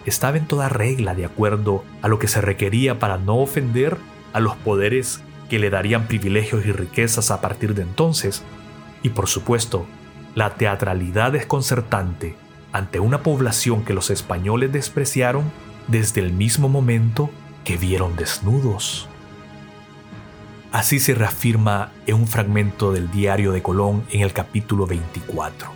estaba 0.06 0.38
en 0.38 0.46
toda 0.46 0.70
regla 0.70 1.16
de 1.16 1.26
acuerdo 1.26 1.84
a 2.02 2.08
lo 2.08 2.20
que 2.20 2.28
se 2.28 2.42
requería 2.42 3.00
para 3.00 3.18
no 3.18 3.38
ofender 3.38 3.98
a 4.34 4.40
los 4.40 4.56
poderes 4.56 5.22
que 5.50 5.60
le 5.60 5.70
darían 5.70 6.08
privilegios 6.08 6.66
y 6.66 6.72
riquezas 6.72 7.32
a 7.32 7.42
partir 7.42 7.74
de 7.74 7.82
entonces, 7.82 8.44
y 9.02 9.10
por 9.10 9.28
supuesto, 9.28 9.88
la 10.36 10.56
teatralidad 10.56 11.32
desconcertante 11.32 12.36
ante 12.72 13.00
una 13.00 13.24
población 13.24 13.84
que 13.84 13.96
los 13.96 14.12
españoles 14.12 14.72
despreciaron 14.72 15.52
desde 15.88 16.22
el 16.22 16.32
mismo 16.34 16.70
momento 16.70 17.32
que 17.70 17.78
vieron 17.78 18.16
desnudos. 18.16 19.08
Así 20.72 21.00
se 21.00 21.14
reafirma 21.14 21.92
en 22.08 22.16
un 22.16 22.28
fragmento 22.28 22.92
del 22.92 23.12
diario 23.12 23.52
de 23.52 23.62
Colón 23.62 24.04
en 24.10 24.22
el 24.22 24.34
capítulo 24.34 24.88
24, 24.88 25.70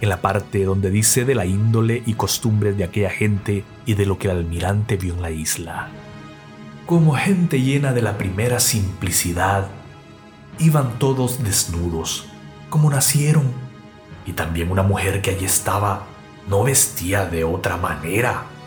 en 0.00 0.08
la 0.08 0.20
parte 0.20 0.64
donde 0.64 0.90
dice 0.90 1.24
de 1.24 1.36
la 1.36 1.46
índole 1.46 2.02
y 2.04 2.14
costumbres 2.14 2.76
de 2.76 2.82
aquella 2.82 3.10
gente 3.10 3.62
y 3.86 3.94
de 3.94 4.04
lo 4.04 4.18
que 4.18 4.26
el 4.26 4.36
almirante 4.36 4.96
vio 4.96 5.14
en 5.14 5.22
la 5.22 5.30
isla. 5.30 5.90
Como 6.86 7.14
gente 7.14 7.62
llena 7.62 7.92
de 7.92 8.02
la 8.02 8.18
primera 8.18 8.58
simplicidad, 8.58 9.68
iban 10.58 10.98
todos 10.98 11.44
desnudos, 11.44 12.26
como 12.68 12.90
nacieron, 12.90 13.44
y 14.26 14.32
también 14.32 14.72
una 14.72 14.82
mujer 14.82 15.22
que 15.22 15.30
allí 15.30 15.44
estaba 15.44 16.04
no 16.48 16.64
vestía 16.64 17.26
de 17.26 17.44
otra 17.44 17.76
manera 17.76 18.57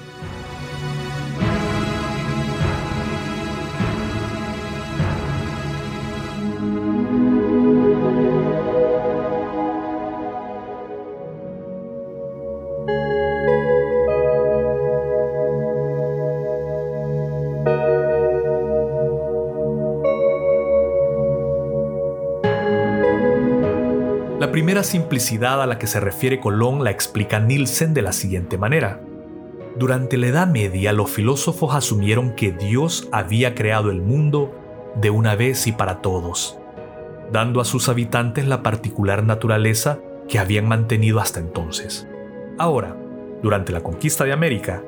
simplicidad 24.83 25.61
a 25.61 25.67
la 25.67 25.77
que 25.77 25.87
se 25.87 25.99
refiere 25.99 26.39
Colón 26.39 26.83
la 26.83 26.91
explica 26.91 27.39
Nielsen 27.39 27.93
de 27.93 28.01
la 28.01 28.11
siguiente 28.11 28.57
manera. 28.57 29.01
Durante 29.77 30.17
la 30.17 30.27
Edad 30.27 30.47
Media 30.47 30.93
los 30.93 31.09
filósofos 31.09 31.73
asumieron 31.73 32.35
que 32.35 32.51
Dios 32.51 33.07
había 33.11 33.55
creado 33.55 33.89
el 33.89 34.01
mundo 34.01 34.53
de 34.95 35.09
una 35.09 35.35
vez 35.35 35.67
y 35.67 35.71
para 35.71 36.01
todos, 36.01 36.57
dando 37.31 37.61
a 37.61 37.65
sus 37.65 37.87
habitantes 37.87 38.47
la 38.47 38.63
particular 38.63 39.23
naturaleza 39.23 39.99
que 40.27 40.39
habían 40.39 40.67
mantenido 40.67 41.19
hasta 41.19 41.39
entonces. 41.39 42.07
Ahora, 42.57 42.95
durante 43.41 43.71
la 43.71 43.81
conquista 43.81 44.23
de 44.23 44.33
América, 44.33 44.83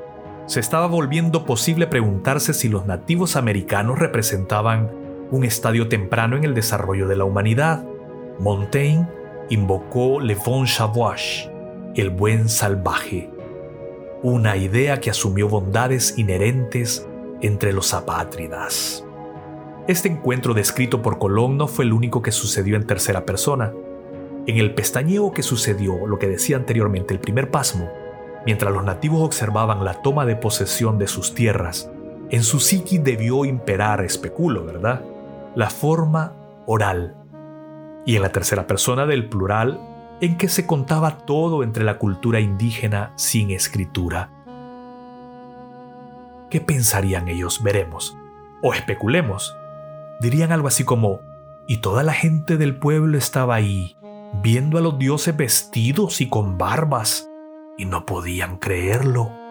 se 0.46 0.60
estaba 0.60 0.86
volviendo 0.86 1.46
posible 1.46 1.86
preguntarse 1.86 2.52
si 2.52 2.68
los 2.68 2.86
nativos 2.86 3.36
americanos 3.36 3.98
representaban 3.98 4.90
un 5.30 5.44
estadio 5.44 5.88
temprano 5.88 6.36
en 6.36 6.44
el 6.44 6.54
desarrollo 6.54 7.08
de 7.08 7.16
la 7.16 7.24
humanidad. 7.24 7.84
Montaigne 8.38 9.08
invocó 9.50 10.20
Le 10.20 10.34
Bon 10.34 10.66
Sauvage, 10.66 11.50
el 11.94 12.10
buen 12.10 12.48
salvaje, 12.48 13.30
una 14.22 14.56
idea 14.56 15.00
que 15.00 15.10
asumió 15.10 15.48
bondades 15.48 16.18
inherentes 16.18 17.06
entre 17.40 17.72
los 17.72 17.92
apátridas. 17.92 19.04
Este 19.86 20.08
encuentro 20.08 20.54
descrito 20.54 21.02
por 21.02 21.18
Colón 21.18 21.58
no 21.58 21.68
fue 21.68 21.84
el 21.84 21.92
único 21.92 22.22
que 22.22 22.32
sucedió 22.32 22.76
en 22.76 22.86
tercera 22.86 23.26
persona. 23.26 23.72
En 24.46 24.56
el 24.56 24.74
pestañeo 24.74 25.32
que 25.32 25.42
sucedió, 25.42 26.06
lo 26.06 26.18
que 26.18 26.26
decía 26.26 26.56
anteriormente 26.56 27.12
el 27.12 27.20
primer 27.20 27.50
pasmo, 27.50 27.90
mientras 28.46 28.72
los 28.72 28.82
nativos 28.82 29.22
observaban 29.22 29.84
la 29.84 30.00
toma 30.00 30.24
de 30.24 30.36
posesión 30.36 30.98
de 30.98 31.06
sus 31.06 31.34
tierras, 31.34 31.90
en 32.30 32.42
su 32.42 32.60
psiqui 32.60 32.96
debió 32.96 33.44
imperar, 33.44 34.02
especulo, 34.02 34.64
¿verdad? 34.64 35.02
La 35.54 35.68
forma 35.68 36.32
oral 36.66 37.14
y 38.06 38.16
en 38.16 38.22
la 38.22 38.30
tercera 38.30 38.66
persona 38.66 39.06
del 39.06 39.28
plural 39.28 39.80
en 40.20 40.36
que 40.36 40.48
se 40.48 40.66
contaba 40.66 41.18
todo 41.18 41.62
entre 41.62 41.84
la 41.84 41.98
cultura 41.98 42.40
indígena 42.40 43.12
sin 43.16 43.50
escritura. 43.50 44.30
¿Qué 46.50 46.60
pensarían 46.60 47.28
ellos? 47.28 47.62
Veremos. 47.62 48.16
O 48.62 48.74
especulemos. 48.74 49.56
Dirían 50.20 50.52
algo 50.52 50.68
así 50.68 50.84
como, 50.84 51.20
y 51.66 51.78
toda 51.78 52.02
la 52.02 52.12
gente 52.12 52.56
del 52.56 52.76
pueblo 52.76 53.18
estaba 53.18 53.54
ahí, 53.54 53.96
viendo 54.42 54.78
a 54.78 54.80
los 54.80 54.98
dioses 54.98 55.36
vestidos 55.36 56.20
y 56.20 56.28
con 56.28 56.56
barbas, 56.58 57.28
y 57.76 57.86
no 57.86 58.06
podían 58.06 58.58
creerlo. 58.58 59.43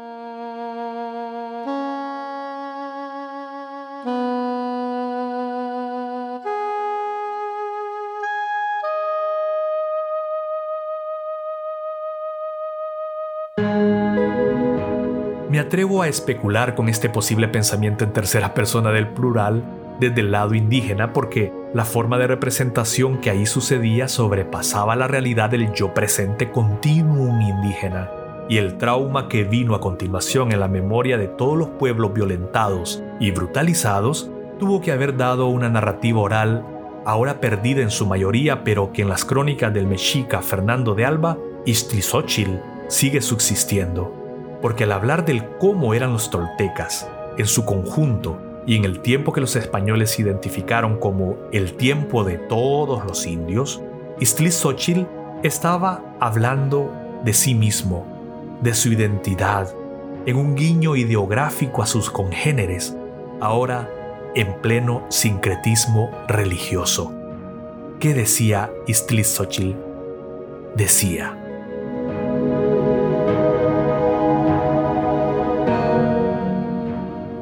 Atrevo 15.73 16.03
a 16.03 16.07
especular 16.07 16.75
con 16.75 16.87
este 16.87 17.09
posible 17.09 17.47
pensamiento 17.47 18.03
en 18.03 18.13
tercera 18.13 18.53
persona 18.53 18.91
del 18.91 19.07
plural 19.07 19.63
desde 19.99 20.21
el 20.21 20.31
lado 20.31 20.53
indígena 20.53 21.13
porque 21.13 21.51
la 21.73 21.83
forma 21.83 22.19
de 22.19 22.27
representación 22.27 23.17
que 23.17 23.31
ahí 23.31 23.47
sucedía 23.47 24.07
sobrepasaba 24.07 24.95
la 24.95 25.07
realidad 25.07 25.49
del 25.49 25.73
yo 25.73 25.91
presente 25.95 26.51
continuum 26.51 27.41
indígena 27.41 28.11
y 28.47 28.57
el 28.57 28.77
trauma 28.77 29.27
que 29.27 29.45
vino 29.45 29.73
a 29.73 29.81
continuación 29.81 30.51
en 30.51 30.59
la 30.59 30.67
memoria 30.67 31.17
de 31.17 31.27
todos 31.27 31.57
los 31.57 31.69
pueblos 31.69 32.13
violentados 32.13 33.01
y 33.19 33.31
brutalizados 33.31 34.29
tuvo 34.59 34.79
que 34.79 34.91
haber 34.91 35.17
dado 35.17 35.47
una 35.47 35.69
narrativa 35.69 36.19
oral 36.19 36.63
ahora 37.03 37.41
perdida 37.41 37.81
en 37.81 37.89
su 37.89 38.05
mayoría 38.05 38.63
pero 38.63 38.91
que 38.93 39.01
en 39.01 39.09
las 39.09 39.25
crónicas 39.25 39.73
del 39.73 39.87
mexica 39.87 40.43
Fernando 40.43 40.93
de 40.93 41.05
Alba, 41.05 41.39
Istlizochil 41.65 42.61
sigue 42.89 43.21
subsistiendo 43.21 44.22
porque 44.63 44.85
al 44.85 44.93
hablar 44.93 45.25
del 45.25 45.45
cómo 45.57 45.93
eran 45.93 46.13
los 46.13 46.29
toltecas, 46.29 47.05
en 47.37 47.47
su 47.47 47.65
conjunto, 47.65 48.39
y 48.65 48.77
en 48.77 48.85
el 48.85 49.01
tiempo 49.01 49.33
que 49.33 49.41
los 49.41 49.57
españoles 49.57 50.17
identificaron 50.19 50.99
como 50.99 51.35
el 51.51 51.73
tiempo 51.73 52.23
de 52.23 52.37
todos 52.37 53.03
los 53.05 53.25
indios, 53.25 53.81
Xochitl 54.21 55.01
estaba 55.43 56.15
hablando 56.21 56.89
de 57.25 57.33
sí 57.33 57.55
mismo, 57.55 58.05
de 58.61 58.73
su 58.73 58.93
identidad, 58.93 59.67
en 60.25 60.37
un 60.37 60.55
guiño 60.55 60.95
ideográfico 60.95 61.83
a 61.83 61.85
sus 61.85 62.09
congéneres, 62.09 62.95
ahora 63.41 63.89
en 64.33 64.61
pleno 64.61 65.05
sincretismo 65.09 66.09
religioso. 66.29 67.11
¿Qué 67.99 68.13
decía 68.13 68.71
Xochitl? 68.87 69.75
Decía, 70.77 71.42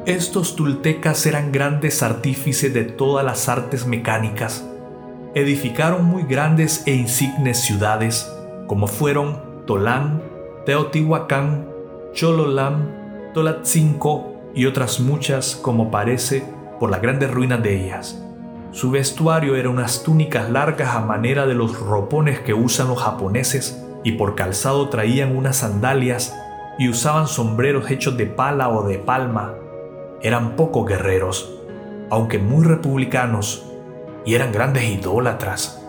Estos 0.06 0.56
tultecas 0.56 1.26
eran 1.26 1.52
grandes 1.52 2.02
artífices 2.02 2.74
de 2.74 2.82
todas 2.82 3.24
las 3.24 3.48
artes 3.48 3.86
mecánicas. 3.86 4.68
Edificaron 5.36 6.04
muy 6.04 6.24
grandes 6.24 6.82
e 6.86 6.94
insignes 6.96 7.60
ciudades, 7.60 8.28
como 8.66 8.88
fueron 8.88 9.40
Tolán, 9.64 10.20
Teotihuacán, 10.66 11.68
Chololam, 12.14 12.88
Tolatzinco 13.32 14.34
y 14.56 14.66
otras 14.66 14.98
muchas, 14.98 15.54
como 15.54 15.92
parece, 15.92 16.42
por 16.80 16.90
las 16.90 17.00
grandes 17.00 17.30
ruinas 17.30 17.62
de 17.62 17.84
ellas. 17.84 18.20
Su 18.72 18.90
vestuario 18.90 19.54
era 19.54 19.70
unas 19.70 20.02
túnicas 20.02 20.50
largas 20.50 20.96
a 20.96 21.00
manera 21.00 21.46
de 21.46 21.54
los 21.54 21.78
ropones 21.78 22.40
que 22.40 22.54
usan 22.54 22.88
los 22.88 23.00
japoneses 23.00 23.80
y 24.02 24.12
por 24.12 24.34
calzado 24.34 24.88
traían 24.88 25.36
unas 25.36 25.58
sandalias 25.58 26.36
y 26.76 26.88
usaban 26.88 27.28
sombreros 27.28 27.88
hechos 27.88 28.16
de 28.16 28.26
pala 28.26 28.68
o 28.68 28.88
de 28.88 28.98
palma 28.98 29.61
eran 30.22 30.56
poco 30.56 30.84
guerreros, 30.84 31.52
aunque 32.10 32.38
muy 32.38 32.64
republicanos, 32.64 33.64
y 34.24 34.34
eran 34.34 34.52
grandes 34.52 34.84
idólatras. 34.84 35.81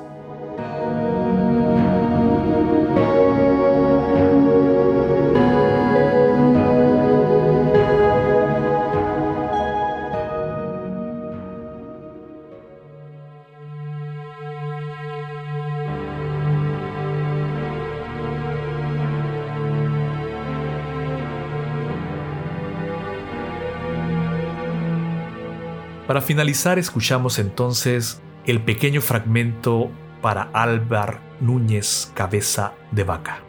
Para 26.14 26.22
finalizar, 26.22 26.78
escuchamos 26.78 27.40
entonces 27.40 28.22
el 28.46 28.62
pequeño 28.62 29.02
fragmento 29.02 29.90
para 30.22 30.44
Álvar 30.54 31.20
Núñez 31.40 32.12
Cabeza 32.14 32.76
de 32.92 33.04
Vaca, 33.04 33.40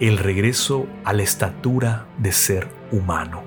el 0.00 0.16
regreso 0.16 0.86
a 1.04 1.12
la 1.12 1.22
estatura 1.24 2.06
de 2.16 2.32
ser 2.32 2.68
humano. 2.90 3.42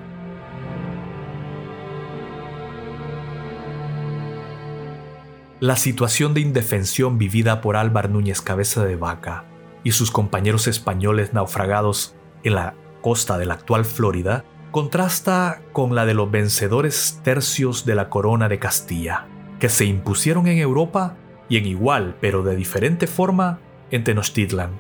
La 5.60 5.76
situación 5.76 6.36
de 6.36 6.42
indefensión 6.42 7.18
vivida 7.18 7.60
por 7.60 7.76
Álvar 7.76 8.12
Núñez 8.12 8.40
Cabeza 8.40 8.86
de 8.86 8.98
Vaca 8.98 9.46
y 9.84 9.94
sus 9.94 10.12
compañeros 10.12 10.68
españoles 10.68 11.34
naufragados 11.34 12.14
en 12.44 12.54
la 12.54 12.76
costa 13.02 13.40
de 13.40 13.48
la 13.48 13.56
actual 13.56 13.84
Florida 13.84 14.46
contrasta 14.74 15.62
con 15.72 15.94
la 15.94 16.08
de 16.08 16.16
los 16.16 16.32
vencedores 16.32 17.22
tercios 17.24 17.86
de 17.86 17.94
la 17.94 18.10
corona 18.10 18.50
de 18.50 18.58
Castilla, 18.58 19.28
que 19.60 19.70
se 19.70 19.86
impusieron 19.86 20.48
en 20.48 20.58
Europa 20.58 21.16
y 21.48 21.58
en 21.58 21.68
igual, 21.68 22.16
pero 22.20 22.42
de 22.42 22.56
diferente 22.56 23.06
forma, 23.06 23.60
en 23.92 24.04
Tenochtitlan. 24.04 24.72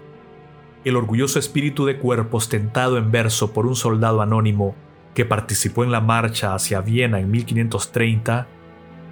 El 0.83 0.95
orgulloso 0.95 1.37
espíritu 1.37 1.85
de 1.85 1.99
cuerpos 1.99 2.49
tentado 2.49 2.97
en 2.97 3.11
verso 3.11 3.53
por 3.53 3.67
un 3.67 3.75
soldado 3.75 4.23
anónimo 4.23 4.73
que 5.13 5.25
participó 5.25 5.83
en 5.83 5.91
la 5.91 6.01
marcha 6.01 6.55
hacia 6.55 6.81
Viena 6.81 7.19
en 7.19 7.29
1530, 7.29 8.47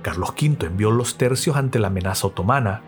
Carlos 0.02 0.30
V 0.32 0.66
envió 0.66 0.90
los 0.90 1.16
tercios 1.16 1.58
ante 1.58 1.78
la 1.78 1.90
amenaza 1.90 2.26
otomana, 2.26 2.82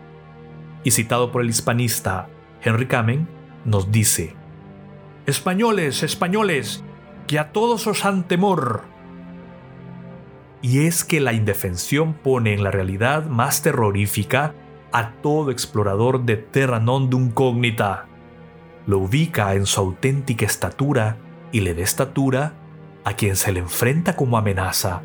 y 0.82 0.90
citado 0.90 1.30
por 1.30 1.42
el 1.42 1.48
hispanista 1.48 2.26
Henry 2.60 2.88
Kamen, 2.88 3.28
nos 3.64 3.92
dice, 3.92 4.34
Españoles, 5.26 6.02
españoles, 6.02 6.82
que 7.26 7.38
a 7.38 7.52
todos 7.52 7.86
os 7.86 8.04
han 8.04 8.24
temor. 8.24 8.82
Y 10.62 10.86
es 10.86 11.04
que 11.04 11.20
la 11.20 11.32
indefensión 11.32 12.14
pone 12.14 12.54
en 12.54 12.62
la 12.62 12.70
realidad 12.70 13.26
más 13.26 13.62
terrorífica 13.62 14.54
a 14.92 15.12
todo 15.22 15.50
explorador 15.50 16.24
de 16.24 16.36
terra 16.36 16.80
non 16.80 17.10
cognita. 17.32 18.06
Lo 18.86 18.98
ubica 18.98 19.54
en 19.54 19.66
su 19.66 19.80
auténtica 19.80 20.46
estatura 20.46 21.16
y 21.52 21.60
le 21.60 21.74
da 21.74 21.82
estatura 21.82 22.54
a 23.04 23.14
quien 23.14 23.36
se 23.36 23.52
le 23.52 23.60
enfrenta 23.60 24.16
como 24.16 24.38
amenaza 24.38 25.02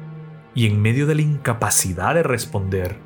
y 0.54 0.68
en 0.68 0.82
medio 0.82 1.08
de 1.08 1.16
la 1.16 1.22
incapacidad 1.22 2.16
de 2.16 2.24
responder. 2.24 2.98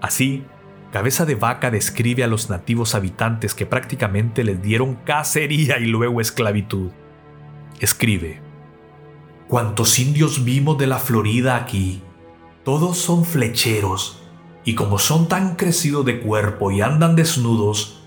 Así, 0.00 0.44
Cabeza 0.92 1.24
de 1.24 1.36
Vaca 1.36 1.70
describe 1.70 2.24
a 2.24 2.26
los 2.26 2.50
nativos 2.50 2.94
habitantes 2.94 3.54
que 3.54 3.66
prácticamente 3.66 4.42
les 4.42 4.60
dieron 4.60 4.96
cacería 4.96 5.78
y 5.78 5.86
luego 5.86 6.20
esclavitud. 6.20 6.90
Escribe, 7.78 8.40
Cuantos 9.50 9.98
indios 9.98 10.44
vimos 10.44 10.78
de 10.78 10.86
la 10.86 11.00
Florida 11.00 11.56
aquí, 11.56 12.04
todos 12.62 12.98
son 12.98 13.24
flecheros, 13.24 14.22
y 14.64 14.76
como 14.76 14.96
son 14.96 15.26
tan 15.26 15.56
crecidos 15.56 16.04
de 16.06 16.20
cuerpo 16.20 16.70
y 16.70 16.82
andan 16.82 17.16
desnudos, 17.16 18.00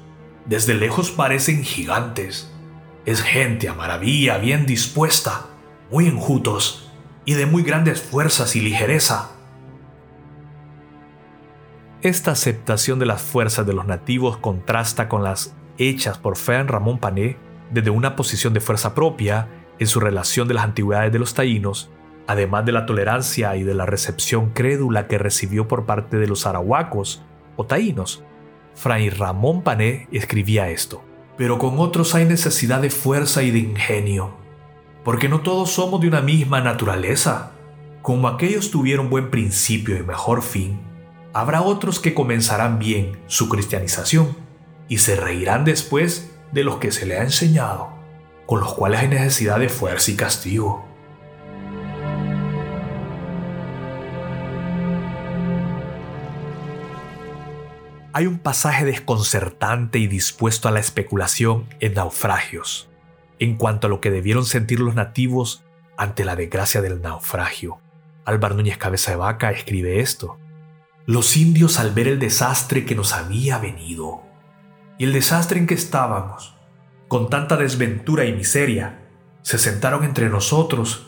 desde 0.45 0.73
lejos 0.73 1.11
parecen 1.11 1.65
gigantes. 1.65 2.49
Es 3.05 3.21
gente 3.21 3.67
a 3.67 3.73
maravilla 3.73 4.37
bien 4.37 4.65
dispuesta, 4.65 5.47
muy 5.91 6.07
enjutos, 6.07 6.89
y 7.25 7.33
de 7.33 7.45
muy 7.45 7.63
grandes 7.63 8.01
fuerzas 8.01 8.55
y 8.55 8.61
ligereza. 8.61 9.31
Esta 12.01 12.31
aceptación 12.31 12.99
de 12.99 13.05
las 13.05 13.21
fuerzas 13.21 13.65
de 13.65 13.73
los 13.73 13.85
nativos 13.85 14.37
contrasta 14.37 15.09
con 15.09 15.25
las 15.25 15.53
hechas 15.77 16.17
por 16.17 16.37
Fern 16.37 16.69
Ramón 16.69 16.99
Pané 16.99 17.35
desde 17.69 17.89
una 17.89 18.15
posición 18.15 18.53
de 18.53 18.61
fuerza 18.61 18.95
propia 18.95 19.49
en 19.79 19.87
su 19.87 19.99
relación 19.99 20.47
de 20.47 20.53
las 20.53 20.63
antigüedades 20.63 21.11
de 21.11 21.19
los 21.19 21.33
taínos, 21.33 21.89
además 22.27 22.65
de 22.65 22.71
la 22.71 22.85
tolerancia 22.85 23.55
y 23.55 23.63
de 23.63 23.73
la 23.73 23.85
recepción 23.85 24.51
crédula 24.51 25.07
que 25.07 25.17
recibió 25.17 25.67
por 25.67 25.85
parte 25.85 26.17
de 26.17 26.27
los 26.27 26.45
arahuacos 26.45 27.23
o 27.55 27.65
taínos. 27.65 28.23
Fray 28.75 29.09
Ramón 29.09 29.61
Pané 29.61 30.07
escribía 30.11 30.69
esto, 30.69 31.03
pero 31.37 31.57
con 31.57 31.79
otros 31.79 32.15
hay 32.15 32.25
necesidad 32.25 32.81
de 32.81 32.89
fuerza 32.89 33.43
y 33.43 33.51
de 33.51 33.59
ingenio, 33.59 34.35
porque 35.03 35.29
no 35.29 35.41
todos 35.41 35.71
somos 35.71 36.01
de 36.01 36.07
una 36.07 36.21
misma 36.21 36.61
naturaleza. 36.61 37.51
Como 38.01 38.27
aquellos 38.27 38.71
tuvieron 38.71 39.09
buen 39.09 39.29
principio 39.29 39.97
y 39.97 40.03
mejor 40.03 40.41
fin, 40.41 40.79
habrá 41.33 41.61
otros 41.61 41.99
que 41.99 42.13
comenzarán 42.13 42.79
bien 42.79 43.19
su 43.27 43.47
cristianización 43.47 44.35
y 44.87 44.97
se 44.97 45.15
reirán 45.15 45.65
después 45.65 46.31
de 46.51 46.63
los 46.63 46.77
que 46.77 46.91
se 46.91 47.05
le 47.05 47.17
ha 47.17 47.23
enseñado 47.23 47.92
con 48.45 48.59
los 48.59 48.73
cuales 48.73 49.01
hay 49.01 49.07
necesidad 49.07 49.59
de 49.59 49.69
fuerza 49.69 50.11
y 50.11 50.15
castigo. 50.15 50.85
Hay 58.15 58.27
un 58.27 58.37
pasaje 58.37 58.85
desconcertante 58.85 59.97
y 59.97 60.05
dispuesto 60.05 60.67
a 60.67 60.71
la 60.71 60.79
especulación 60.79 61.65
en 61.79 61.95
naufragios, 61.95 62.87
en 63.39 63.57
cuanto 63.57 63.87
a 63.87 63.89
lo 63.89 64.01
que 64.01 64.11
debieron 64.11 64.45
sentir 64.45 64.79
los 64.79 64.93
nativos 64.93 65.63
ante 65.97 66.23
la 66.23 66.35
desgracia 66.35 66.81
del 66.83 67.01
naufragio. 67.01 67.79
Álvaro 68.23 68.53
Núñez 68.55 68.77
Cabeza 68.77 69.11
de 69.11 69.17
Vaca 69.17 69.49
escribe 69.51 69.99
esto. 69.99 70.37
Los 71.07 71.35
indios 71.37 71.79
al 71.79 71.91
ver 71.91 72.07
el 72.07 72.19
desastre 72.19 72.85
que 72.85 72.95
nos 72.95 73.13
había 73.13 73.57
venido 73.57 74.21
y 74.99 75.05
el 75.05 75.13
desastre 75.13 75.59
en 75.59 75.65
que 75.65 75.73
estábamos, 75.73 76.52
con 77.13 77.29
tanta 77.29 77.57
desventura 77.57 78.25
y 78.25 78.33
miseria, 78.33 79.07
se 79.43 79.59
sentaron 79.59 80.03
entre 80.03 80.29
nosotros 80.29 81.05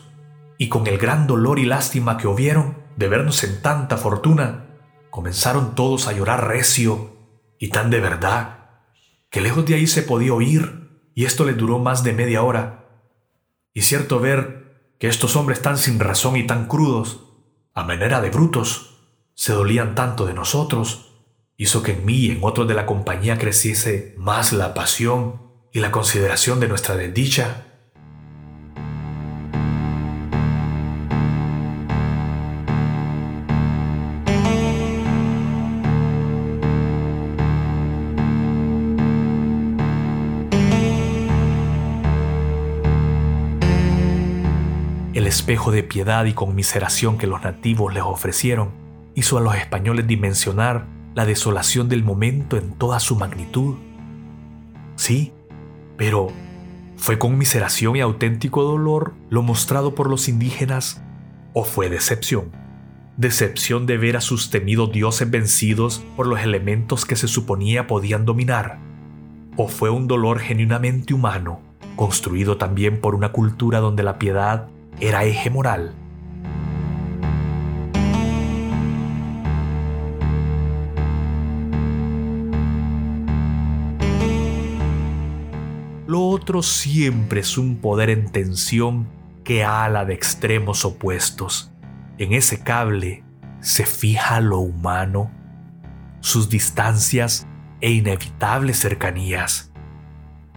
y 0.56 0.68
con 0.68 0.86
el 0.86 0.98
gran 0.98 1.26
dolor 1.26 1.58
y 1.58 1.64
lástima 1.64 2.16
que 2.16 2.28
hubieron 2.28 2.76
de 2.94 3.08
vernos 3.08 3.42
en 3.42 3.60
tanta 3.60 3.96
fortuna, 3.96 4.66
comenzaron 5.10 5.74
todos 5.74 6.06
a 6.06 6.12
llorar 6.12 6.46
recio 6.46 7.16
y 7.58 7.70
tan 7.70 7.90
de 7.90 7.98
verdad, 7.98 8.68
que 9.30 9.40
lejos 9.40 9.66
de 9.66 9.74
ahí 9.74 9.88
se 9.88 10.02
podía 10.02 10.32
oír, 10.32 11.10
y 11.12 11.24
esto 11.24 11.44
les 11.44 11.56
duró 11.56 11.80
más 11.80 12.04
de 12.04 12.12
media 12.12 12.44
hora. 12.44 12.84
Y 13.74 13.82
cierto 13.82 14.20
ver 14.20 14.92
que 15.00 15.08
estos 15.08 15.34
hombres 15.34 15.60
tan 15.60 15.76
sin 15.76 15.98
razón 15.98 16.36
y 16.36 16.46
tan 16.46 16.68
crudos, 16.68 17.24
a 17.74 17.82
manera 17.82 18.20
de 18.20 18.30
brutos, 18.30 19.00
se 19.34 19.54
dolían 19.54 19.96
tanto 19.96 20.24
de 20.24 20.34
nosotros, 20.34 21.16
hizo 21.56 21.82
que 21.82 21.94
en 21.94 22.04
mí 22.04 22.14
y 22.14 22.30
en 22.30 22.38
otros 22.42 22.68
de 22.68 22.74
la 22.74 22.86
compañía 22.86 23.38
creciese 23.38 24.14
más 24.16 24.52
la 24.52 24.72
pasión 24.72 25.45
y 25.76 25.80
la 25.80 25.90
consideración 25.90 26.58
de 26.58 26.68
nuestra 26.68 26.96
desdicha. 26.96 27.64
El 45.12 45.26
espejo 45.26 45.70
de 45.72 45.82
piedad 45.82 46.24
y 46.24 46.32
conmiseración 46.32 47.18
que 47.18 47.26
los 47.26 47.42
nativos 47.42 47.92
les 47.92 48.02
ofrecieron 48.02 48.70
hizo 49.14 49.36
a 49.36 49.42
los 49.42 49.54
españoles 49.56 50.06
dimensionar 50.06 50.86
la 51.14 51.26
desolación 51.26 51.90
del 51.90 52.02
momento 52.02 52.56
en 52.56 52.72
toda 52.72 52.98
su 52.98 53.16
magnitud. 53.16 53.76
Sí, 54.94 55.34
pero 55.96 56.28
¿fue 56.96 57.18
conmiseración 57.18 57.96
y 57.96 58.00
auténtico 58.00 58.62
dolor 58.62 59.14
lo 59.30 59.42
mostrado 59.42 59.94
por 59.94 60.08
los 60.08 60.28
indígenas 60.28 61.02
o 61.52 61.64
fue 61.64 61.88
decepción? 61.88 62.50
Decepción 63.16 63.86
de 63.86 63.96
ver 63.96 64.16
a 64.16 64.20
sus 64.20 64.50
temidos 64.50 64.92
dioses 64.92 65.30
vencidos 65.30 66.04
por 66.16 66.26
los 66.26 66.40
elementos 66.40 67.06
que 67.06 67.16
se 67.16 67.28
suponía 67.28 67.86
podían 67.86 68.26
dominar. 68.26 68.78
¿O 69.56 69.68
fue 69.68 69.88
un 69.88 70.06
dolor 70.06 70.38
genuinamente 70.38 71.14
humano, 71.14 71.60
construido 71.96 72.58
también 72.58 73.00
por 73.00 73.14
una 73.14 73.32
cultura 73.32 73.80
donde 73.80 74.02
la 74.02 74.18
piedad 74.18 74.68
era 75.00 75.24
eje 75.24 75.48
moral? 75.48 75.94
Lo 86.16 86.28
otro 86.28 86.62
siempre 86.62 87.40
es 87.40 87.58
un 87.58 87.76
poder 87.76 88.08
en 88.08 88.32
tensión 88.32 89.06
que 89.44 89.64
ala 89.64 90.06
de 90.06 90.14
extremos 90.14 90.86
opuestos. 90.86 91.70
En 92.16 92.32
ese 92.32 92.62
cable 92.62 93.22
se 93.60 93.84
fija 93.84 94.40
lo 94.40 94.60
humano, 94.60 95.30
sus 96.20 96.48
distancias 96.48 97.46
e 97.82 97.90
inevitables 97.90 98.78
cercanías, 98.78 99.72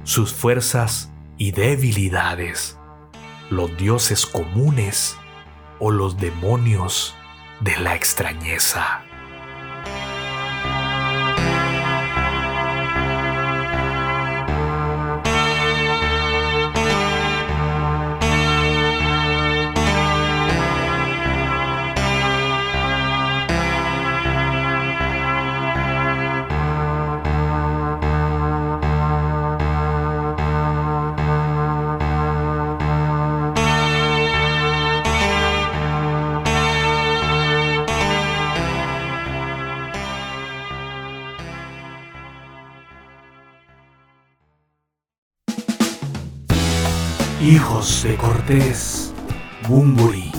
sus 0.05 0.33
fuerzas 0.33 1.11
y 1.37 1.51
debilidades, 1.51 2.79
los 3.49 3.75
dioses 3.75 4.25
comunes 4.25 5.17
o 5.77 5.91
los 5.91 6.15
demonios 6.15 7.17
de 7.59 7.77
la 7.81 7.95
extrañeza. 7.95 9.08
Hijos 47.41 48.03
de 48.03 48.17
Cortés, 48.17 49.13
Bumburi. 49.67 50.29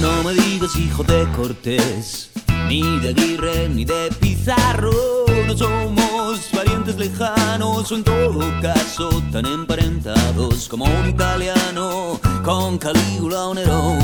No 0.00 0.22
me 0.22 0.32
digas 0.34 0.76
hijo 0.76 1.02
de 1.02 1.26
Cortés, 1.36 2.30
ni 2.68 2.82
de 3.00 3.08
Aguirre, 3.08 3.68
ni 3.68 3.84
de 3.84 4.10
Pizarro. 4.20 4.92
No 5.48 5.56
somos 5.56 6.38
parientes 6.54 6.96
lejanos, 6.96 7.90
o 7.90 7.96
en 7.96 8.04
todo 8.04 8.40
caso 8.62 9.10
tan 9.32 9.46
emparentados 9.46 10.68
como 10.68 10.84
un 10.84 11.08
italiano 11.08 12.20
con 12.44 12.78
Calígula 12.78 13.46
o 13.46 13.54
Nerón. 13.54 13.98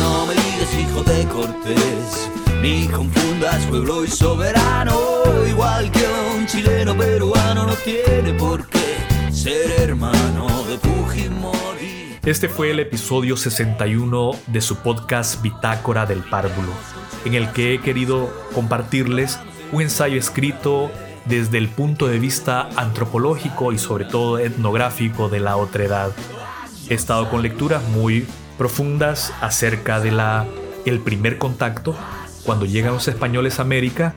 No 0.00 0.26
me 0.26 0.34
digas 0.34 0.74
hijo 0.80 1.02
de 1.04 1.24
Cortés, 1.28 2.28
ni 2.62 2.86
confundas 2.88 3.64
pueblo 3.66 4.04
y 4.04 4.08
soberano, 4.08 4.98
igual 5.48 5.90
que 5.90 6.04
un 6.36 6.46
chileno 6.46 6.96
peruano 6.96 7.66
no 7.66 7.74
tiene 7.74 8.32
por 8.34 8.66
qué 8.68 8.96
ser 9.30 9.80
hermano 9.80 10.64
de 10.64 10.78
Fujimori. 10.78 12.18
Este 12.24 12.48
fue 12.48 12.70
el 12.70 12.80
episodio 12.80 13.36
61 13.36 14.32
de 14.46 14.60
su 14.60 14.76
podcast 14.76 15.42
Bitácora 15.42 16.06
del 16.06 16.20
Párvulo, 16.20 16.72
en 17.24 17.34
el 17.34 17.52
que 17.52 17.74
he 17.74 17.80
querido 17.80 18.32
compartirles 18.54 19.38
un 19.72 19.82
ensayo 19.82 20.18
escrito 20.18 20.90
desde 21.24 21.58
el 21.58 21.68
punto 21.68 22.06
de 22.06 22.18
vista 22.18 22.68
antropológico 22.76 23.72
y 23.72 23.78
sobre 23.78 24.04
todo 24.04 24.38
etnográfico 24.38 25.28
de 25.28 25.40
la 25.40 25.56
otredad. 25.56 26.12
He 26.88 26.94
estado 26.94 27.28
con 27.30 27.42
lecturas 27.42 27.82
muy 27.88 28.26
profundas 28.56 29.32
acerca 29.40 30.00
de 30.00 30.12
la 30.12 30.46
el 30.86 31.00
primer 31.00 31.36
contacto 31.36 31.96
cuando 32.46 32.64
llegan 32.64 32.94
los 32.94 33.08
españoles 33.08 33.58
a 33.58 33.62
América 33.62 34.14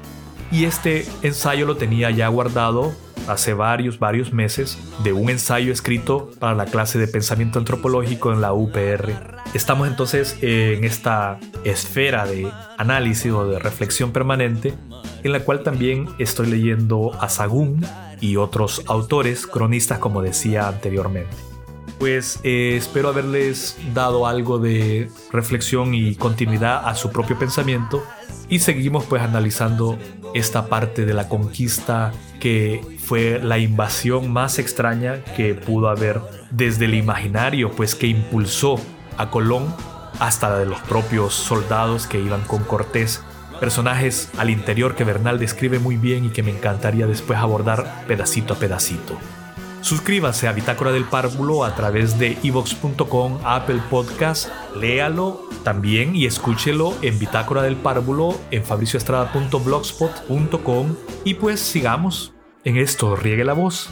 y 0.51 0.65
este 0.65 1.05
ensayo 1.21 1.65
lo 1.65 1.75
tenía 1.75 2.11
ya 2.11 2.27
guardado 2.27 2.93
hace 3.27 3.53
varios, 3.53 3.99
varios 3.99 4.33
meses 4.33 4.77
de 5.03 5.13
un 5.13 5.29
ensayo 5.29 5.71
escrito 5.71 6.31
para 6.39 6.55
la 6.55 6.65
clase 6.65 6.97
de 6.97 7.07
pensamiento 7.07 7.59
antropológico 7.59 8.31
en 8.31 8.41
la 8.41 8.53
UPR. 8.53 9.11
Estamos 9.53 9.87
entonces 9.87 10.37
en 10.41 10.83
esta 10.83 11.39
esfera 11.63 12.25
de 12.25 12.51
análisis 12.77 13.31
o 13.31 13.47
de 13.47 13.59
reflexión 13.59 14.11
permanente 14.11 14.73
en 15.23 15.31
la 15.31 15.41
cual 15.41 15.63
también 15.63 16.07
estoy 16.17 16.47
leyendo 16.47 17.11
a 17.19 17.29
Sagún 17.29 17.85
y 18.21 18.37
otros 18.37 18.83
autores, 18.87 19.45
cronistas 19.45 19.99
como 19.99 20.21
decía 20.21 20.67
anteriormente 20.67 21.48
pues 21.99 22.39
eh, 22.43 22.75
espero 22.77 23.09
haberles 23.09 23.77
dado 23.93 24.25
algo 24.25 24.57
de 24.57 25.09
reflexión 25.31 25.93
y 25.93 26.15
continuidad 26.15 26.87
a 26.87 26.95
su 26.95 27.11
propio 27.11 27.37
pensamiento 27.37 28.03
y 28.47 28.59
seguimos 28.59 29.05
pues 29.05 29.21
analizando 29.21 29.99
esta 30.33 30.67
parte 30.67 31.05
de 31.05 31.13
la 31.13 31.27
conquista 31.27 32.13
que 32.39 32.81
fue 32.99 33.39
la 33.43 33.57
invasión 33.57 34.31
más 34.31 34.57
extraña 34.59 35.23
que 35.35 35.53
pudo 35.53 35.89
haber 35.89 36.21
desde 36.49 36.85
el 36.85 36.95
imaginario 36.95 37.71
pues 37.71 37.95
que 37.95 38.07
impulsó 38.07 38.79
a 39.17 39.29
Colón 39.29 39.73
hasta 40.19 40.57
de 40.57 40.65
los 40.65 40.79
propios 40.81 41.33
soldados 41.33 42.07
que 42.07 42.19
iban 42.19 42.41
con 42.41 42.63
Cortés 42.63 43.21
personajes 43.59 44.29
al 44.37 44.49
interior 44.49 44.95
que 44.95 45.03
Bernal 45.03 45.37
describe 45.37 45.79
muy 45.79 45.97
bien 45.97 46.25
y 46.25 46.29
que 46.29 46.43
me 46.43 46.51
encantaría 46.51 47.07
después 47.07 47.37
abordar 47.39 48.05
pedacito 48.07 48.53
a 48.53 48.57
pedacito. 48.57 49.17
Suscríbase 49.81 50.47
a 50.47 50.51
Bitácora 50.51 50.91
del 50.91 51.05
Párvulo 51.05 51.63
a 51.63 51.73
través 51.73 52.19
de 52.19 52.37
evox.com, 52.43 53.39
Apple 53.43 53.81
Podcast, 53.89 54.49
léalo 54.75 55.47
también 55.63 56.13
y 56.15 56.25
escúchelo 56.25 56.93
en 57.01 57.17
Bitácora 57.17 57.61
del 57.61 57.77
Párvulo 57.77 58.37
en 58.51 58.65
fabricioestrada.blogspot.com 58.65 60.95
y 61.23 61.35
pues 61.35 61.61
sigamos 61.61 62.33
en 62.65 62.75
esto, 62.77 63.15
riegue 63.15 63.45
la 63.45 63.53
voz, 63.53 63.89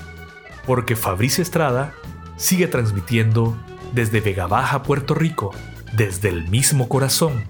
porque 0.65 0.97
Fabricio 0.97 1.41
Estrada 1.41 1.93
sigue 2.35 2.67
transmitiendo 2.67 3.57
desde 3.93 4.19
Vega 4.19 4.47
Baja, 4.47 4.83
Puerto 4.83 5.15
Rico, 5.15 5.53
desde 5.93 6.27
el 6.29 6.49
mismo 6.49 6.89
corazón 6.89 7.45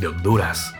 de 0.00 0.08
Honduras. 0.08 0.74